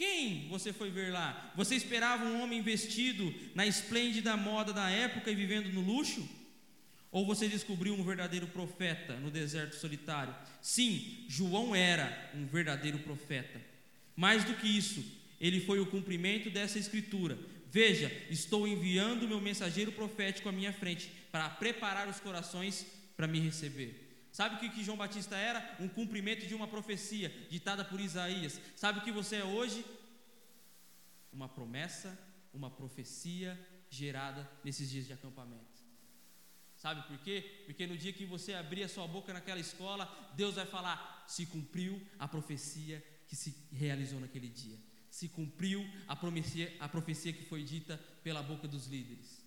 Quem 0.00 0.48
você 0.48 0.72
foi 0.72 0.90
ver 0.90 1.12
lá? 1.12 1.52
Você 1.54 1.74
esperava 1.74 2.24
um 2.24 2.40
homem 2.40 2.62
vestido 2.62 3.34
na 3.54 3.66
esplêndida 3.66 4.34
moda 4.34 4.72
da 4.72 4.88
época 4.88 5.30
e 5.30 5.34
vivendo 5.34 5.70
no 5.74 5.82
luxo? 5.82 6.26
Ou 7.12 7.26
você 7.26 7.46
descobriu 7.46 7.92
um 7.92 8.02
verdadeiro 8.02 8.46
profeta 8.46 9.12
no 9.16 9.30
deserto 9.30 9.76
solitário? 9.76 10.34
Sim, 10.62 11.26
João 11.28 11.74
era 11.74 12.30
um 12.34 12.46
verdadeiro 12.46 13.00
profeta. 13.00 13.60
Mais 14.16 14.42
do 14.42 14.54
que 14.54 14.66
isso, 14.66 15.04
ele 15.38 15.60
foi 15.60 15.80
o 15.80 15.86
cumprimento 15.86 16.48
dessa 16.48 16.78
escritura. 16.78 17.38
Veja, 17.70 18.10
estou 18.30 18.66
enviando 18.66 19.28
meu 19.28 19.38
mensageiro 19.38 19.92
profético 19.92 20.48
à 20.48 20.52
minha 20.52 20.72
frente 20.72 21.12
para 21.30 21.46
preparar 21.50 22.08
os 22.08 22.18
corações 22.18 22.86
para 23.18 23.26
me 23.26 23.38
receber. 23.38 24.09
Sabe 24.32 24.54
o 24.54 24.58
que, 24.58 24.68
que 24.68 24.84
João 24.84 24.96
Batista 24.96 25.36
era? 25.36 25.76
Um 25.80 25.88
cumprimento 25.88 26.46
de 26.46 26.54
uma 26.54 26.68
profecia 26.68 27.28
ditada 27.48 27.84
por 27.84 28.00
Isaías. 28.00 28.60
Sabe 28.76 29.00
o 29.00 29.02
que 29.02 29.12
você 29.12 29.36
é 29.36 29.44
hoje? 29.44 29.84
Uma 31.32 31.48
promessa, 31.48 32.18
uma 32.52 32.70
profecia 32.70 33.58
gerada 33.88 34.48
nesses 34.62 34.88
dias 34.88 35.06
de 35.06 35.12
acampamento. 35.12 35.80
Sabe 36.76 37.02
por 37.06 37.18
quê? 37.18 37.64
Porque 37.66 37.86
no 37.86 37.96
dia 37.96 38.12
que 38.12 38.24
você 38.24 38.54
abrir 38.54 38.84
a 38.84 38.88
sua 38.88 39.06
boca 39.06 39.34
naquela 39.34 39.60
escola, 39.60 40.06
Deus 40.34 40.54
vai 40.54 40.64
falar: 40.64 41.24
se 41.26 41.44
cumpriu 41.44 42.00
a 42.18 42.26
profecia 42.26 43.04
que 43.28 43.36
se 43.36 43.54
realizou 43.70 44.18
naquele 44.18 44.48
dia. 44.48 44.78
Se 45.10 45.28
cumpriu 45.28 45.84
a 46.08 46.16
profecia, 46.16 46.74
a 46.80 46.88
profecia 46.88 47.32
que 47.32 47.44
foi 47.44 47.64
dita 47.64 47.98
pela 48.22 48.42
boca 48.42 48.66
dos 48.66 48.86
líderes. 48.86 49.44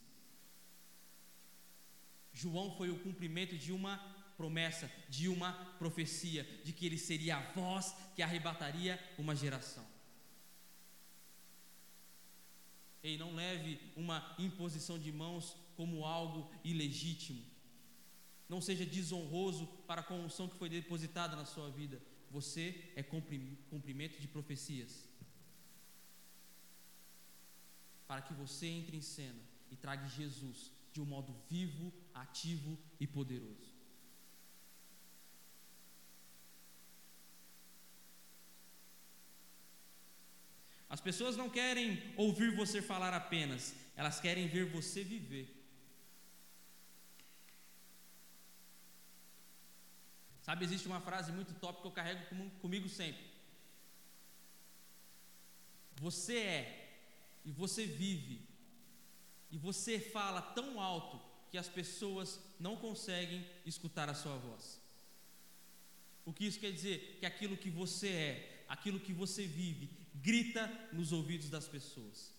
João 2.33 2.75
foi 2.77 2.89
o 2.89 2.99
cumprimento 2.99 3.57
de 3.57 3.71
uma 3.71 3.97
promessa, 4.43 4.91
de 5.07 5.29
uma 5.29 5.53
profecia, 5.79 6.43
de 6.65 6.73
que 6.73 6.85
ele 6.85 6.97
seria 6.97 7.37
a 7.37 7.51
voz 7.53 7.95
que 8.13 8.21
arrebataria 8.21 8.99
uma 9.17 9.33
geração. 9.33 9.85
Ei, 13.01 13.17
não 13.17 13.33
leve 13.33 13.79
uma 13.95 14.35
imposição 14.37 14.99
de 14.99 15.13
mãos 15.13 15.55
como 15.77 16.03
algo 16.03 16.51
ilegítimo. 16.61 17.41
Não 18.49 18.59
seja 18.59 18.85
desonroso 18.85 19.65
para 19.87 20.05
a 20.07 20.13
unção 20.13 20.49
que 20.49 20.57
foi 20.57 20.67
depositada 20.67 21.37
na 21.37 21.45
sua 21.45 21.69
vida. 21.69 22.01
Você 22.29 22.91
é 22.97 23.03
cumprimento 23.71 24.19
de 24.19 24.27
profecias. 24.27 25.07
Para 28.05 28.21
que 28.21 28.33
você 28.33 28.67
entre 28.67 28.97
em 28.97 29.01
cena 29.01 29.43
e 29.71 29.77
traga 29.77 30.05
Jesus 30.09 30.69
de 30.91 30.99
um 30.99 31.05
modo 31.05 31.33
vivo, 31.49 31.93
ativo 32.13 32.77
e 32.99 33.07
poderoso. 33.07 33.72
As 40.95 41.01
pessoas 41.01 41.35
não 41.35 41.49
querem 41.49 42.13
ouvir 42.15 42.55
você 42.55 42.79
falar 42.79 43.15
apenas, 43.15 43.73
elas 43.95 44.19
querem 44.19 44.47
ver 44.47 44.65
você 44.65 45.03
viver. 45.03 45.47
Sabe, 50.43 50.63
existe 50.63 50.87
uma 50.87 51.01
frase 51.01 51.31
muito 51.31 51.55
top 51.55 51.81
que 51.81 51.87
eu 51.87 51.91
carrego 51.91 52.23
comigo 52.61 52.87
sempre. 52.87 53.25
Você 55.95 56.37
é 56.37 56.63
e 57.43 57.51
você 57.51 57.87
vive 57.87 58.47
e 59.49 59.57
você 59.57 59.99
fala 59.99 60.43
tão 60.43 60.79
alto 60.79 61.19
que 61.49 61.57
as 61.57 61.67
pessoas 61.67 62.39
não 62.59 62.75
conseguem 62.77 63.43
escutar 63.65 64.09
a 64.11 64.13
sua 64.13 64.37
voz. 64.37 64.79
O 66.23 66.31
que 66.31 66.45
isso 66.45 66.59
quer 66.59 66.71
dizer? 66.71 67.17
Que 67.19 67.25
aquilo 67.25 67.57
que 67.57 67.71
você 67.71 68.09
é, 68.09 68.65
aquilo 68.67 68.99
que 68.99 69.11
você 69.11 69.47
vive, 69.47 70.02
grita 70.15 70.71
nos 70.91 71.11
ouvidos 71.11 71.49
das 71.49 71.67
pessoas. 71.67 72.33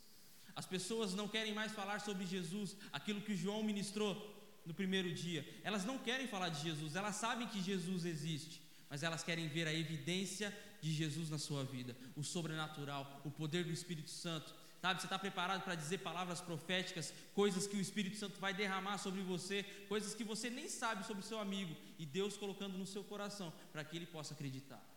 As 0.54 0.66
pessoas 0.66 1.14
não 1.14 1.26
querem 1.26 1.52
mais 1.52 1.72
falar 1.72 2.00
sobre 2.00 2.24
Jesus, 2.24 2.76
aquilo 2.92 3.20
que 3.20 3.37
João 3.37 3.62
ministrou 3.62 4.34
no 4.64 4.72
primeiro 4.72 5.12
dia. 5.12 5.46
Elas 5.64 5.84
não 5.84 5.98
querem 5.98 6.28
falar 6.28 6.48
de 6.48 6.62
Jesus, 6.62 6.94
elas 6.94 7.16
sabem 7.16 7.48
que 7.48 7.60
Jesus 7.60 8.04
existe, 8.04 8.62
mas 8.88 9.02
elas 9.02 9.22
querem 9.22 9.48
ver 9.48 9.66
a 9.66 9.74
evidência 9.74 10.56
de 10.80 10.92
Jesus 10.92 11.28
na 11.28 11.38
sua 11.38 11.64
vida, 11.64 11.96
o 12.14 12.22
sobrenatural, 12.22 13.20
o 13.24 13.30
poder 13.30 13.64
do 13.64 13.72
Espírito 13.72 14.10
Santo. 14.10 14.54
Sabe, 14.80 15.00
você 15.00 15.06
está 15.06 15.18
preparado 15.18 15.62
para 15.64 15.74
dizer 15.74 15.98
palavras 15.98 16.42
proféticas, 16.42 17.12
coisas 17.34 17.66
que 17.66 17.74
o 17.76 17.80
Espírito 17.80 18.18
Santo 18.18 18.38
vai 18.38 18.52
derramar 18.52 18.98
sobre 18.98 19.22
você, 19.22 19.62
coisas 19.88 20.14
que 20.14 20.22
você 20.22 20.50
nem 20.50 20.68
sabe 20.68 21.06
sobre 21.06 21.22
o 21.22 21.26
seu 21.26 21.38
amigo, 21.38 21.74
e 21.98 22.04
Deus 22.04 22.37
colocando 22.37 22.76
no 22.76 22.87
seu 22.87 23.02
coração 23.02 23.50
para 23.72 23.82
que 23.82 23.96
ele 23.96 24.04
possa 24.04 24.34
acreditar. 24.34 24.93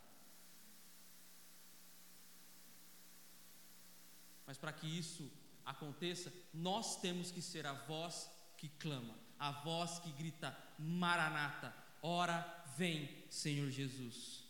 Mas 4.47 4.57
para 4.57 4.71
que 4.71 4.88
isso 4.88 5.29
aconteça, 5.65 6.33
nós 6.53 6.99
temos 7.01 7.29
que 7.29 7.41
ser 7.41 7.67
a 7.67 7.73
voz 7.73 8.31
que 8.57 8.69
clama, 8.79 9.15
a 9.38 9.51
voz 9.51 9.99
que 9.99 10.12
grita: 10.13 10.57
Maranata, 10.79 11.75
ora 12.01 12.65
vem, 12.77 13.25
Senhor 13.29 13.69
Jesus. 13.69 14.47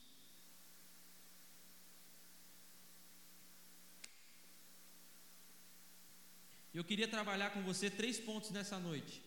Eu 6.71 6.83
queria 6.83 7.07
trabalhar 7.07 7.49
com 7.49 7.63
você 7.63 7.89
três 7.89 8.19
pontos 8.19 8.51
nessa 8.51 8.77
noite. 8.77 9.19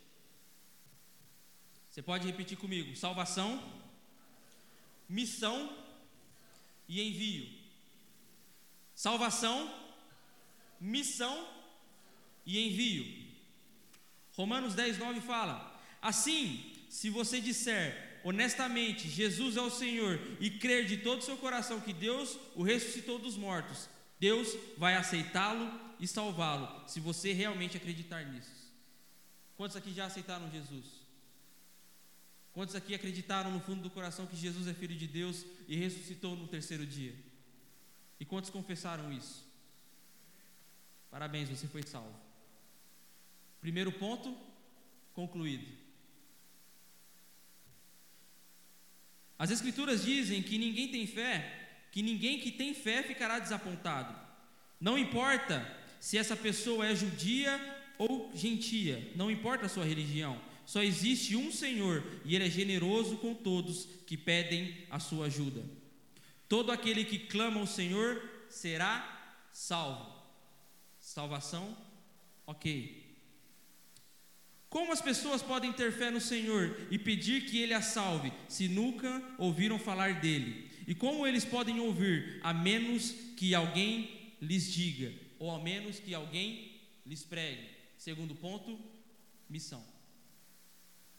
Você 1.90 2.00
pode 2.00 2.24
repetir 2.24 2.56
comigo: 2.56 2.94
salvação, 2.94 3.60
missão 5.08 5.76
e 6.88 7.02
envio. 7.02 7.58
Salvação, 8.94 9.89
missão 10.80 11.46
e 12.46 12.66
envio. 12.66 13.28
Romanos 14.32 14.74
10, 14.74 14.98
9 14.98 15.20
fala: 15.20 15.80
Assim, 16.00 16.72
se 16.88 17.10
você 17.10 17.40
disser 17.40 18.20
honestamente 18.22 19.08
Jesus 19.08 19.56
é 19.56 19.60
o 19.60 19.70
Senhor 19.70 20.20
e 20.40 20.50
crer 20.50 20.86
de 20.86 20.98
todo 20.98 21.20
o 21.20 21.24
seu 21.24 21.36
coração 21.36 21.80
que 21.80 21.92
Deus 21.92 22.38
o 22.54 22.62
ressuscitou 22.62 23.18
dos 23.18 23.36
mortos, 23.36 23.88
Deus 24.18 24.56
vai 24.76 24.94
aceitá-lo 24.96 25.70
e 25.98 26.06
salvá-lo, 26.06 26.88
se 26.88 27.00
você 27.00 27.32
realmente 27.32 27.76
acreditar 27.76 28.24
nisso. 28.24 28.70
Quantos 29.56 29.76
aqui 29.76 29.92
já 29.92 30.06
aceitaram 30.06 30.50
Jesus? 30.50 31.00
Quantos 32.52 32.74
aqui 32.74 32.94
acreditaram 32.94 33.50
no 33.50 33.60
fundo 33.60 33.82
do 33.82 33.90
coração 33.90 34.26
que 34.26 34.36
Jesus 34.36 34.66
é 34.66 34.74
filho 34.74 34.96
de 34.96 35.06
Deus 35.06 35.44
e 35.68 35.76
ressuscitou 35.76 36.34
no 36.34 36.48
terceiro 36.48 36.86
dia? 36.86 37.14
E 38.18 38.24
quantos 38.24 38.50
confessaram 38.50 39.12
isso? 39.12 39.49
Parabéns, 41.10 41.48
você 41.48 41.66
foi 41.66 41.82
salvo. 41.82 42.14
Primeiro 43.60 43.92
ponto, 43.92 44.36
concluído. 45.12 45.66
As 49.38 49.50
Escrituras 49.50 50.04
dizem 50.04 50.42
que 50.42 50.58
ninguém 50.58 50.88
tem 50.88 51.06
fé, 51.06 51.88
que 51.90 52.02
ninguém 52.02 52.38
que 52.38 52.52
tem 52.52 52.74
fé 52.74 53.02
ficará 53.02 53.38
desapontado. 53.38 54.14
Não 54.80 54.98
importa 54.98 55.66
se 55.98 56.16
essa 56.16 56.36
pessoa 56.36 56.86
é 56.86 56.94
judia 56.94 57.58
ou 57.98 58.30
gentia, 58.34 59.12
não 59.16 59.30
importa 59.30 59.66
a 59.66 59.68
sua 59.68 59.84
religião, 59.84 60.40
só 60.64 60.82
existe 60.82 61.34
um 61.36 61.50
Senhor 61.50 62.04
e 62.24 62.34
Ele 62.34 62.46
é 62.46 62.50
generoso 62.50 63.16
com 63.16 63.34
todos 63.34 63.88
que 64.06 64.16
pedem 64.16 64.86
a 64.88 65.00
sua 65.00 65.26
ajuda. 65.26 65.64
Todo 66.48 66.70
aquele 66.70 67.04
que 67.04 67.18
clama 67.18 67.60
ao 67.60 67.66
Senhor 67.66 68.22
será 68.48 69.36
salvo. 69.52 70.19
Salvação, 71.10 71.76
ok. 72.46 72.72
Como 74.68 74.92
as 74.92 75.00
pessoas 75.00 75.42
podem 75.42 75.72
ter 75.72 75.90
fé 75.92 76.08
no 76.08 76.20
Senhor 76.20 76.86
e 76.88 76.96
pedir 77.00 77.46
que 77.46 77.58
Ele 77.58 77.74
a 77.74 77.82
salve, 77.82 78.32
se 78.48 78.68
nunca 78.68 79.20
ouviram 79.36 79.76
falar 79.76 80.20
dele? 80.20 80.70
E 80.86 80.94
como 80.94 81.26
eles 81.26 81.44
podem 81.44 81.80
ouvir, 81.80 82.38
a 82.44 82.54
menos 82.54 83.10
que 83.36 83.56
alguém 83.56 84.36
lhes 84.40 84.72
diga, 84.72 85.12
ou 85.40 85.50
a 85.50 85.58
menos 85.58 85.98
que 85.98 86.14
alguém 86.14 86.80
lhes 87.04 87.24
pregue? 87.24 87.68
Segundo 87.98 88.36
ponto, 88.36 88.78
missão. 89.48 89.84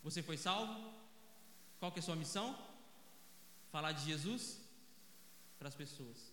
Você 0.04 0.24
foi 0.24 0.38
salvo? 0.38 0.90
Qual 1.82 1.92
que 1.92 2.00
é 2.00 2.02
a 2.02 2.06
sua 2.06 2.16
missão? 2.16 2.58
Falar 3.74 3.92
de 3.92 4.06
Jesus 4.06 4.58
para 5.60 5.68
as 5.68 5.76
pessoas. 5.76 6.32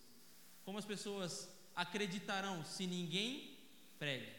Como 0.63 0.77
as 0.77 0.85
pessoas 0.85 1.49
acreditarão 1.75 2.63
se 2.63 2.87
ninguém 2.87 3.48
pregue. 3.99 4.31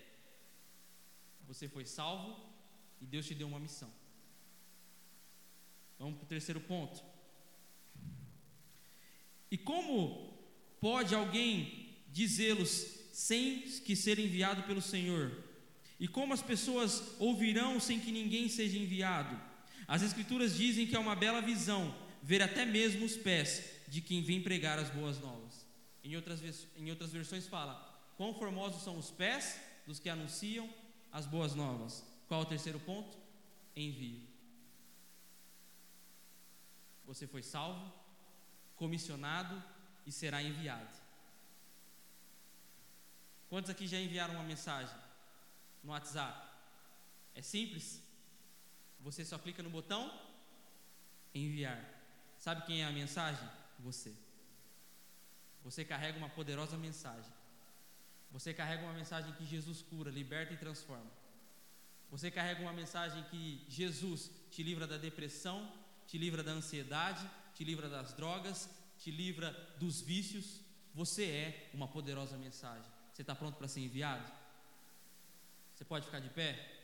Você 1.46 1.68
foi 1.68 1.84
salvo 1.84 2.36
e 3.00 3.06
Deus 3.06 3.26
te 3.26 3.34
deu 3.34 3.46
uma 3.46 3.60
missão. 3.60 3.92
Vamos 5.98 6.16
para 6.16 6.24
o 6.24 6.28
terceiro 6.28 6.60
ponto. 6.60 7.02
E 9.50 9.58
como 9.58 10.32
pode 10.80 11.14
alguém 11.14 11.98
dizê-los 12.08 12.70
sem 13.12 13.60
que 13.62 13.94
ser 13.94 14.18
enviado 14.18 14.62
pelo 14.62 14.80
Senhor? 14.80 15.44
E 15.98 16.08
como 16.08 16.32
as 16.32 16.42
pessoas 16.42 17.14
ouvirão 17.18 17.78
sem 17.78 18.00
que 18.00 18.10
ninguém 18.10 18.48
seja 18.48 18.78
enviado? 18.78 19.38
As 19.86 20.02
Escrituras 20.02 20.56
dizem 20.56 20.86
que 20.86 20.96
é 20.96 20.98
uma 20.98 21.14
bela 21.14 21.42
visão 21.42 21.94
ver 22.22 22.42
até 22.42 22.64
mesmo 22.64 23.04
os 23.04 23.16
pés 23.16 23.62
de 23.88 24.00
quem 24.00 24.22
vem 24.22 24.42
pregar 24.42 24.78
as 24.78 24.88
boas 24.88 25.18
novas. 25.18 25.66
Em 26.02 26.16
outras, 26.16 26.40
em 26.76 26.88
outras 26.90 27.12
versões 27.12 27.46
fala: 27.46 27.89
quão 28.20 28.34
formosos 28.34 28.82
são 28.82 28.98
os 28.98 29.10
pés 29.10 29.58
dos 29.86 29.98
que 29.98 30.10
anunciam 30.10 30.68
as 31.10 31.24
boas 31.24 31.54
novas. 31.54 32.04
Qual 32.28 32.42
é 32.42 32.44
o 32.44 32.46
terceiro 32.46 32.78
ponto? 32.78 33.16
Envio. 33.74 34.20
Você 37.06 37.26
foi 37.26 37.42
salvo, 37.42 37.90
comissionado 38.76 39.64
e 40.04 40.12
será 40.12 40.42
enviado. 40.42 40.94
Quantos 43.48 43.70
aqui 43.70 43.86
já 43.86 43.98
enviaram 43.98 44.34
uma 44.34 44.44
mensagem 44.44 44.94
no 45.82 45.92
WhatsApp? 45.92 46.46
É 47.34 47.40
simples. 47.40 48.02
Você 49.00 49.24
só 49.24 49.38
clica 49.38 49.62
no 49.62 49.70
botão 49.70 50.12
enviar. 51.34 51.82
Sabe 52.36 52.66
quem 52.66 52.82
é 52.82 52.84
a 52.84 52.92
mensagem? 52.92 53.48
Você. 53.78 54.14
Você 55.64 55.86
carrega 55.86 56.18
uma 56.18 56.28
poderosa 56.28 56.76
mensagem. 56.76 57.39
Você 58.30 58.54
carrega 58.54 58.84
uma 58.84 58.92
mensagem 58.92 59.32
que 59.34 59.44
Jesus 59.44 59.82
cura, 59.82 60.10
liberta 60.10 60.52
e 60.54 60.56
transforma. 60.56 61.10
Você 62.10 62.30
carrega 62.30 62.60
uma 62.62 62.72
mensagem 62.72 63.22
que 63.24 63.64
Jesus 63.68 64.30
te 64.50 64.62
livra 64.62 64.86
da 64.86 64.96
depressão, 64.96 65.72
te 66.06 66.18
livra 66.18 66.42
da 66.42 66.52
ansiedade, 66.52 67.28
te 67.54 67.64
livra 67.64 67.88
das 67.88 68.12
drogas, 68.14 68.68
te 68.98 69.10
livra 69.10 69.52
dos 69.78 70.00
vícios. 70.00 70.60
Você 70.94 71.24
é 71.24 71.70
uma 71.72 71.86
poderosa 71.86 72.36
mensagem. 72.36 72.90
Você 73.12 73.22
está 73.22 73.34
pronto 73.34 73.56
para 73.56 73.68
ser 73.68 73.80
enviado? 73.80 74.30
Você 75.74 75.84
pode 75.84 76.06
ficar 76.06 76.20
de 76.20 76.28
pé? 76.30 76.78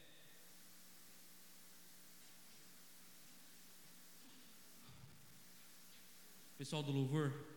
Pessoal 6.57 6.83
do 6.83 6.93
louvor, 6.93 7.56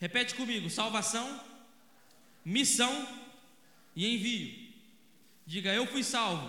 Repete 0.00 0.34
comigo: 0.34 0.70
salvação, 0.70 1.28
missão 2.44 2.92
e 3.94 4.14
envio. 4.14 4.72
Diga: 5.46 5.72
Eu 5.74 5.86
fui 5.86 6.02
salvo, 6.02 6.48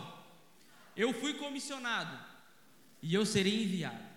eu 0.95 1.13
fui 1.13 1.33
comissionado 1.33 2.17
e 3.01 3.13
eu 3.13 3.25
serei 3.25 3.63
enviado. 3.63 4.11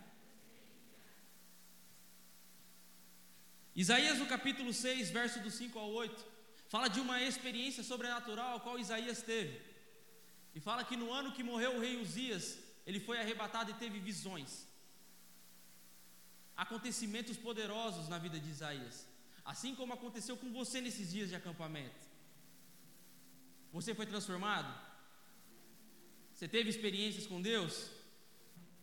Isaías, 3.75 4.19
no 4.21 4.27
capítulo 4.27 4.73
6, 4.73 5.11
verso 5.11 5.41
do 5.41 5.51
5 5.51 5.77
ao 5.77 5.91
8, 5.91 6.25
fala 6.69 6.87
de 6.87 7.01
uma 7.01 7.21
experiência 7.21 7.83
sobrenatural 7.83 8.57
a 8.57 8.61
qual 8.61 8.79
Isaías 8.79 9.21
teve. 9.21 9.61
E 10.55 10.61
fala 10.61 10.85
que 10.85 10.97
no 10.97 11.13
ano 11.13 11.33
que 11.33 11.43
morreu 11.43 11.75
o 11.75 11.81
rei 11.81 12.01
Uzias, 12.01 12.57
ele 12.87 13.01
foi 13.01 13.19
arrebatado 13.19 13.73
e 13.73 13.75
teve 13.75 13.99
visões. 13.99 14.69
Acontecimentos 16.57 17.37
poderosos 17.37 18.09
na 18.09 18.19
vida 18.19 18.39
de 18.39 18.49
Isaías. 18.49 19.14
Assim 19.45 19.75
como 19.75 19.93
aconteceu 19.93 20.37
com 20.37 20.51
você 20.53 20.81
nesses 20.81 21.11
dias 21.11 21.29
de 21.29 21.37
acampamento. 21.37 22.07
Você 23.73 23.95
foi 23.95 24.07
transformado? 24.07 24.73
Você 26.33 26.49
teve 26.49 26.71
experiências 26.71 27.27
com 27.27 27.43
Deus? 27.43 27.91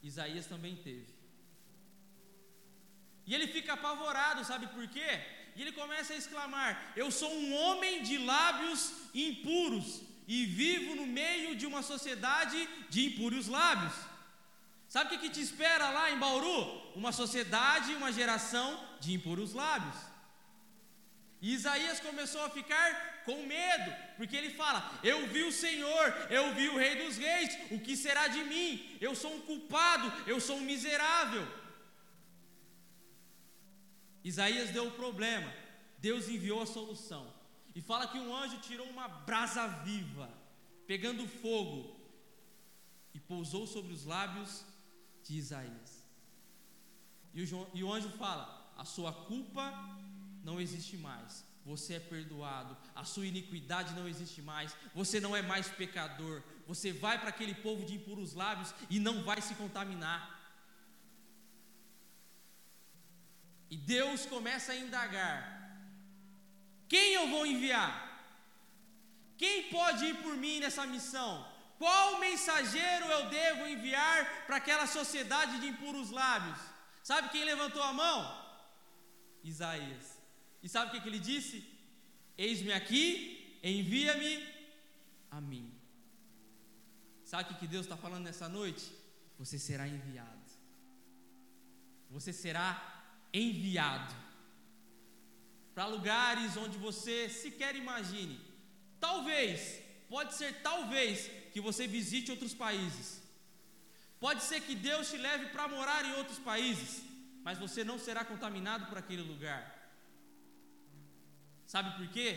Isaías 0.03 0.45
também 0.45 0.75
teve. 0.75 1.07
E 3.25 3.33
ele 3.33 3.47
fica 3.47 3.73
apavorado, 3.73 4.43
sabe 4.43 4.67
por 4.67 4.87
quê? 4.87 5.21
E 5.55 5.61
ele 5.61 5.71
começa 5.71 6.13
a 6.13 6.17
exclamar: 6.17 6.93
Eu 6.95 7.11
sou 7.11 7.31
um 7.33 7.53
homem 7.55 8.03
de 8.03 8.17
lábios 8.17 8.93
impuros 9.13 10.01
e 10.27 10.45
vivo 10.45 10.95
no 10.95 11.05
meio 11.05 11.55
de 11.55 11.65
uma 11.65 11.81
sociedade 11.81 12.67
de 12.89 13.05
impuros 13.05 13.47
lábios. 13.47 13.93
Sabe 14.87 15.15
o 15.15 15.19
que, 15.19 15.29
te 15.29 15.41
espera 15.41 15.89
lá 15.89 16.11
em 16.11 16.19
Bauru? 16.19 16.91
Uma 16.95 17.11
sociedade, 17.11 17.93
uma 17.93 18.11
geração 18.11 18.67
de 18.99 19.13
impuros 19.13 19.53
lábios. 19.53 20.10
E 21.41 21.53
Isaías 21.53 21.99
começou 21.99 22.43
a 22.45 22.49
ficar 22.49 23.23
com 23.25 23.45
medo, 23.47 23.91
porque 24.15 24.35
ele 24.35 24.51
fala: 24.51 24.99
Eu 25.03 25.27
vi 25.27 25.43
o 25.43 25.51
Senhor, 25.51 26.05
eu 26.29 26.53
vi 26.53 26.69
o 26.69 26.77
Rei 26.77 27.03
dos 27.03 27.17
Reis, 27.17 27.57
o 27.71 27.79
que 27.79 27.97
será 27.97 28.27
de 28.27 28.43
mim? 28.43 28.97
Eu 29.01 29.15
sou 29.15 29.33
um 29.35 29.41
culpado, 29.41 30.07
eu 30.27 30.39
sou 30.39 30.57
um 30.57 30.61
miserável. 30.61 31.45
Isaías 34.23 34.69
deu 34.69 34.87
o 34.87 34.91
problema, 34.91 35.51
Deus 35.97 36.29
enviou 36.29 36.61
a 36.61 36.67
solução, 36.67 37.33
e 37.73 37.81
fala 37.81 38.07
que 38.07 38.19
um 38.19 38.35
anjo 38.35 38.59
tirou 38.59 38.87
uma 38.87 39.07
brasa 39.07 39.67
viva, 39.67 40.29
pegando 40.85 41.27
fogo, 41.27 41.99
e 43.15 43.19
pousou 43.19 43.65
sobre 43.65 43.91
os 43.93 44.05
lábios 44.05 44.63
de 45.23 45.37
Isaías. 45.37 46.03
E 47.33 47.83
o, 47.83 47.91
anjo 47.91 48.09
fala: 48.09 48.71
A 48.77 48.85
sua 48.85 49.11
culpa 49.11 49.73
não 50.43 50.59
existe 50.59 50.97
mais. 50.97 51.43
Você 51.63 51.93
é 51.93 51.99
perdoado, 51.99 52.75
a 52.95 53.03
sua 53.03 53.27
iniquidade 53.27 53.93
não 53.93 54.07
existe 54.07 54.41
mais, 54.41 54.75
você 54.95 55.19
não 55.19 55.35
é 55.35 55.41
mais 55.43 55.67
pecador. 55.67 56.41
Você 56.67 56.91
vai 56.91 57.19
para 57.19 57.29
aquele 57.29 57.53
povo 57.53 57.85
de 57.85 57.95
impuros 57.95 58.33
lábios 58.33 58.73
e 58.89 58.99
não 58.99 59.23
vai 59.23 59.41
se 59.41 59.53
contaminar. 59.55 60.39
E 63.69 63.77
Deus 63.77 64.25
começa 64.25 64.71
a 64.71 64.75
indagar: 64.75 65.37
quem 66.89 67.13
eu 67.13 67.29
vou 67.29 67.45
enviar? 67.45 68.09
Quem 69.37 69.69
pode 69.69 70.05
ir 70.05 70.15
por 70.23 70.35
mim 70.35 70.59
nessa 70.59 70.85
missão? 70.85 71.47
Qual 71.77 72.19
mensageiro 72.19 73.05
eu 73.05 73.29
devo 73.29 73.67
enviar 73.67 74.45
para 74.45 74.57
aquela 74.57 74.85
sociedade 74.85 75.59
de 75.59 75.67
impuros 75.67 76.11
lábios? 76.11 76.59
Sabe 77.01 77.29
quem 77.29 77.43
levantou 77.43 77.81
a 77.81 77.93
mão? 77.93 78.19
Isaías. 79.43 80.10
E 80.63 80.69
sabe 80.69 80.89
o 80.89 80.91
que, 80.91 81.01
que 81.01 81.09
ele 81.09 81.19
disse? 81.19 81.63
Eis-me 82.37 82.71
aqui, 82.71 83.59
envia-me 83.63 84.33
a 85.29 85.41
mim. 85.41 85.71
Sabe 87.25 87.43
o 87.43 87.47
que, 87.47 87.59
que 87.61 87.67
Deus 87.67 87.85
está 87.85 87.97
falando 87.97 88.25
nessa 88.25 88.49
noite? 88.49 88.91
Você 89.39 89.57
será 89.57 89.87
enviado. 89.87 90.49
Você 92.09 92.33
será 92.33 92.69
enviado 93.33 94.13
para 95.73 95.85
lugares 95.85 96.57
onde 96.57 96.77
você 96.77 97.29
sequer 97.29 97.75
imagine. 97.75 98.39
Talvez, 98.99 99.81
pode 100.09 100.33
ser 100.33 100.61
talvez 100.61 101.29
que 101.53 101.61
você 101.61 101.87
visite 101.87 102.31
outros 102.31 102.53
países. 102.53 103.21
Pode 104.19 104.43
ser 104.43 104.61
que 104.61 104.75
Deus 104.75 105.09
te 105.09 105.17
leve 105.17 105.47
para 105.47 105.67
morar 105.67 106.05
em 106.05 106.13
outros 106.13 106.37
países, 106.37 107.01
mas 107.43 107.57
você 107.57 107.83
não 107.83 107.97
será 107.97 108.23
contaminado 108.23 108.85
por 108.87 108.97
aquele 108.97 109.21
lugar. 109.21 109.80
Sabe 111.71 111.91
por 111.91 112.05
quê? 112.09 112.29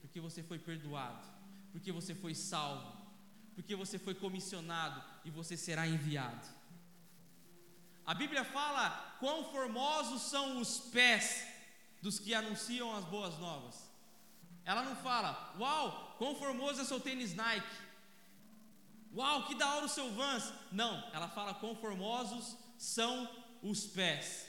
Porque 0.00 0.18
você 0.26 0.42
foi 0.42 0.58
perdoado, 0.58 1.22
porque 1.70 1.92
você 1.92 2.14
foi 2.14 2.34
salvo, 2.34 2.96
porque 3.54 3.76
você 3.76 3.98
foi 3.98 4.14
comissionado 4.14 5.04
e 5.22 5.30
você 5.30 5.54
será 5.54 5.86
enviado. 5.86 6.48
A 8.06 8.14
Bíblia 8.14 8.42
fala 8.42 9.16
quão 9.20 9.52
formosos 9.52 10.22
são 10.22 10.62
os 10.62 10.80
pés 10.96 11.46
dos 12.00 12.18
que 12.18 12.32
anunciam 12.32 12.96
as 12.96 13.04
boas 13.04 13.38
novas. 13.38 13.76
Ela 14.64 14.82
não 14.82 14.96
fala, 14.96 15.54
uau, 15.58 16.14
quão 16.16 16.34
formoso 16.34 16.80
é 16.80 16.84
seu 16.84 16.98
tênis 16.98 17.34
Nike. 17.34 17.76
Uau, 19.14 19.46
que 19.46 19.54
da 19.56 19.74
hora 19.74 19.84
o 19.84 19.90
seu 19.90 20.10
Vans. 20.14 20.50
Não, 20.72 21.06
ela 21.12 21.28
fala 21.28 21.52
quão 21.52 21.76
formosos 21.76 22.56
são 22.78 23.30
os 23.62 23.86
pés. 23.86 24.48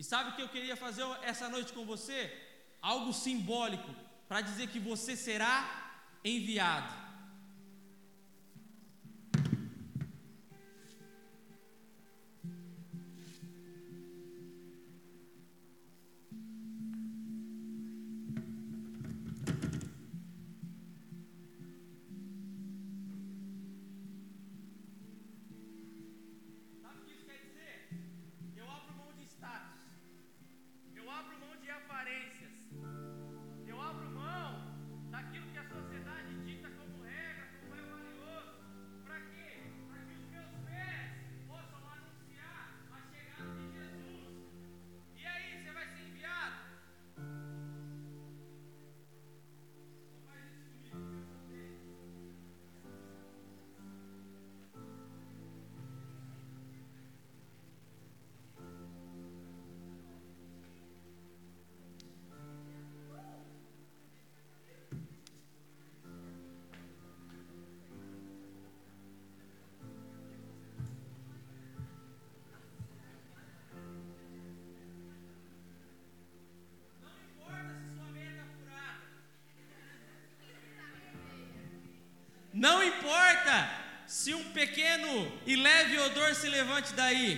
E 0.00 0.02
sabe 0.02 0.30
o 0.30 0.34
que 0.34 0.42
eu 0.42 0.48
queria 0.48 0.76
fazer 0.76 1.04
essa 1.22 1.48
noite 1.48 1.72
com 1.72 1.86
você? 1.86 2.50
Algo 2.82 3.12
simbólico 3.12 3.94
para 4.28 4.40
dizer 4.40 4.68
que 4.68 4.80
você 4.80 5.16
será 5.16 5.92
enviado. 6.24 7.11
Não 82.62 82.80
importa 82.80 83.54
se 84.06 84.32
um 84.32 84.52
pequeno 84.52 85.12
e 85.44 85.56
leve 85.56 85.98
odor 85.98 86.32
se 86.32 86.48
levante 86.48 86.92
daí. 86.92 87.28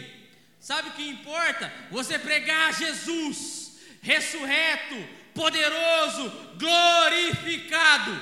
Sabe 0.60 0.90
o 0.90 0.92
que 0.92 1.08
importa? 1.08 1.72
Você 1.90 2.18
pregar 2.18 2.74
Jesus, 2.74 3.78
ressurreto, 4.02 4.96
poderoso, 5.32 6.30
glorificado. 6.58 8.12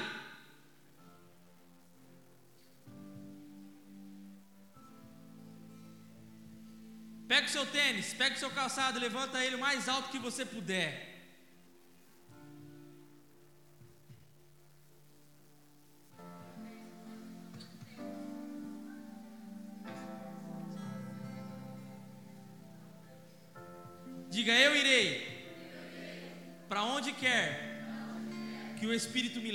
Pega 7.26 7.48
o 7.48 7.50
seu 7.50 7.66
tênis, 7.66 8.14
pega 8.14 8.36
o 8.36 8.38
seu 8.38 8.50
calçado, 8.50 9.00
levanta 9.00 9.44
ele 9.44 9.56
o 9.56 9.60
mais 9.60 9.88
alto 9.88 10.10
que 10.10 10.20
você 10.20 10.46
puder. 10.46 11.11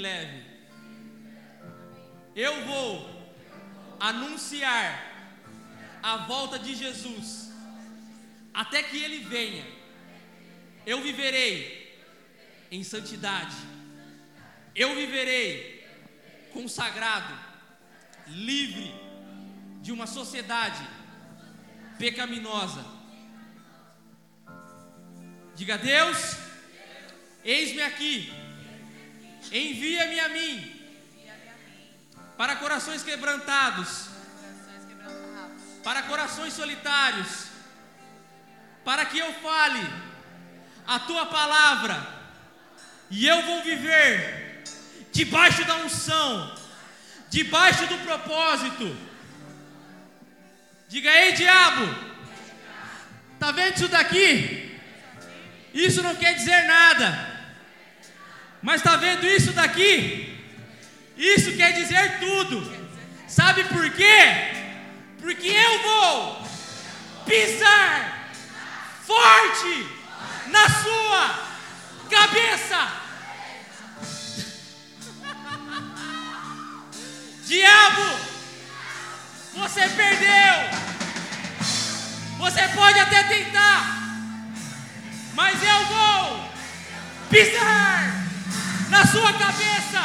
Leve. 0.08 0.42
Eu 2.36 2.54
vou 2.66 2.90
anunciar 4.00 4.88
a 6.02 6.18
volta 6.32 6.58
de 6.60 6.76
Jesus 6.76 7.52
até 8.54 8.84
que 8.84 8.98
ele 9.06 9.20
venha. 9.36 9.66
Eu 10.86 11.02
viverei 11.02 11.56
em 12.72 12.84
santidade. 12.84 13.58
Eu 14.76 14.96
viverei 14.96 15.86
consagrado, 16.54 17.34
livre 18.28 18.94
de 19.82 19.92
uma 19.92 20.08
sociedade 20.08 20.84
pecaminosa 21.98 22.98
Diga, 25.58 25.76
Deus, 25.76 26.38
eis-me 27.44 27.82
aqui, 27.82 28.32
envia-me 29.52 30.20
a 30.20 30.30
mim, 30.30 30.74
para 32.38 32.56
corações 32.58 33.04
quebrantados, 33.04 34.08
para 35.84 36.04
corações 36.04 36.54
solitários, 36.54 37.48
para 38.84 39.06
que 39.06 39.18
eu 39.18 39.34
fale 39.36 39.86
a 40.86 41.00
tua 41.00 41.26
palavra, 41.26 42.16
e 43.10 43.26
eu 43.26 43.42
vou 43.44 43.64
viver 43.64 44.64
debaixo 45.12 45.64
da 45.66 45.76
unção, 45.78 46.56
debaixo 47.30 47.88
do 47.88 47.98
propósito. 48.00 48.96
Diga, 50.90 51.10
ei 51.10 51.34
diabo, 51.34 51.86
tá 53.40 53.52
vendo 53.52 53.76
isso 53.76 53.88
daqui? 53.88 54.80
Isso 55.74 56.02
não 56.02 56.16
quer 56.16 56.34
dizer 56.36 56.66
nada. 56.66 57.37
Mas 58.62 58.82
está 58.82 58.96
vendo 58.96 59.28
isso 59.28 59.52
daqui? 59.54 60.36
Isso 61.16 61.56
quer 61.56 61.74
dizer 61.74 62.20
tudo. 62.20 62.76
Sabe 63.28 63.64
por 63.66 63.88
quê? 63.92 64.56
Porque 65.20 65.48
eu 65.48 65.84
vou 65.84 66.42
pisar 67.26 68.32
forte 69.06 69.88
na 70.48 70.68
sua 70.70 71.36
cabeça. 72.10 72.78
Diabo, 77.46 78.20
você 79.54 79.88
perdeu. 79.90 80.88
Você 82.38 82.68
pode 82.76 83.00
até 83.00 83.24
tentar, 83.24 83.98
mas 85.34 85.64
eu 85.64 85.86
vou 85.86 86.52
pisar 87.32 88.27
na 88.90 89.06
sua 89.06 89.34
cabeça. 89.34 90.02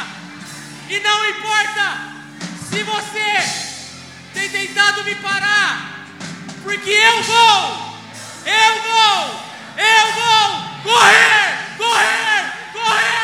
E 0.89 0.99
não 0.99 1.29
importa 1.29 2.13
se 2.69 2.83
você 2.83 3.63
tem 4.33 4.49
tentado 4.49 5.03
me 5.03 5.15
parar, 5.15 6.05
porque 6.63 6.89
eu 6.89 7.23
vou, 7.23 7.99
eu 8.45 8.81
vou, 8.81 9.43
eu 9.77 10.13
vou 10.13 10.91
correr, 10.91 11.77
correr, 11.77 12.53
correr. 12.73 13.22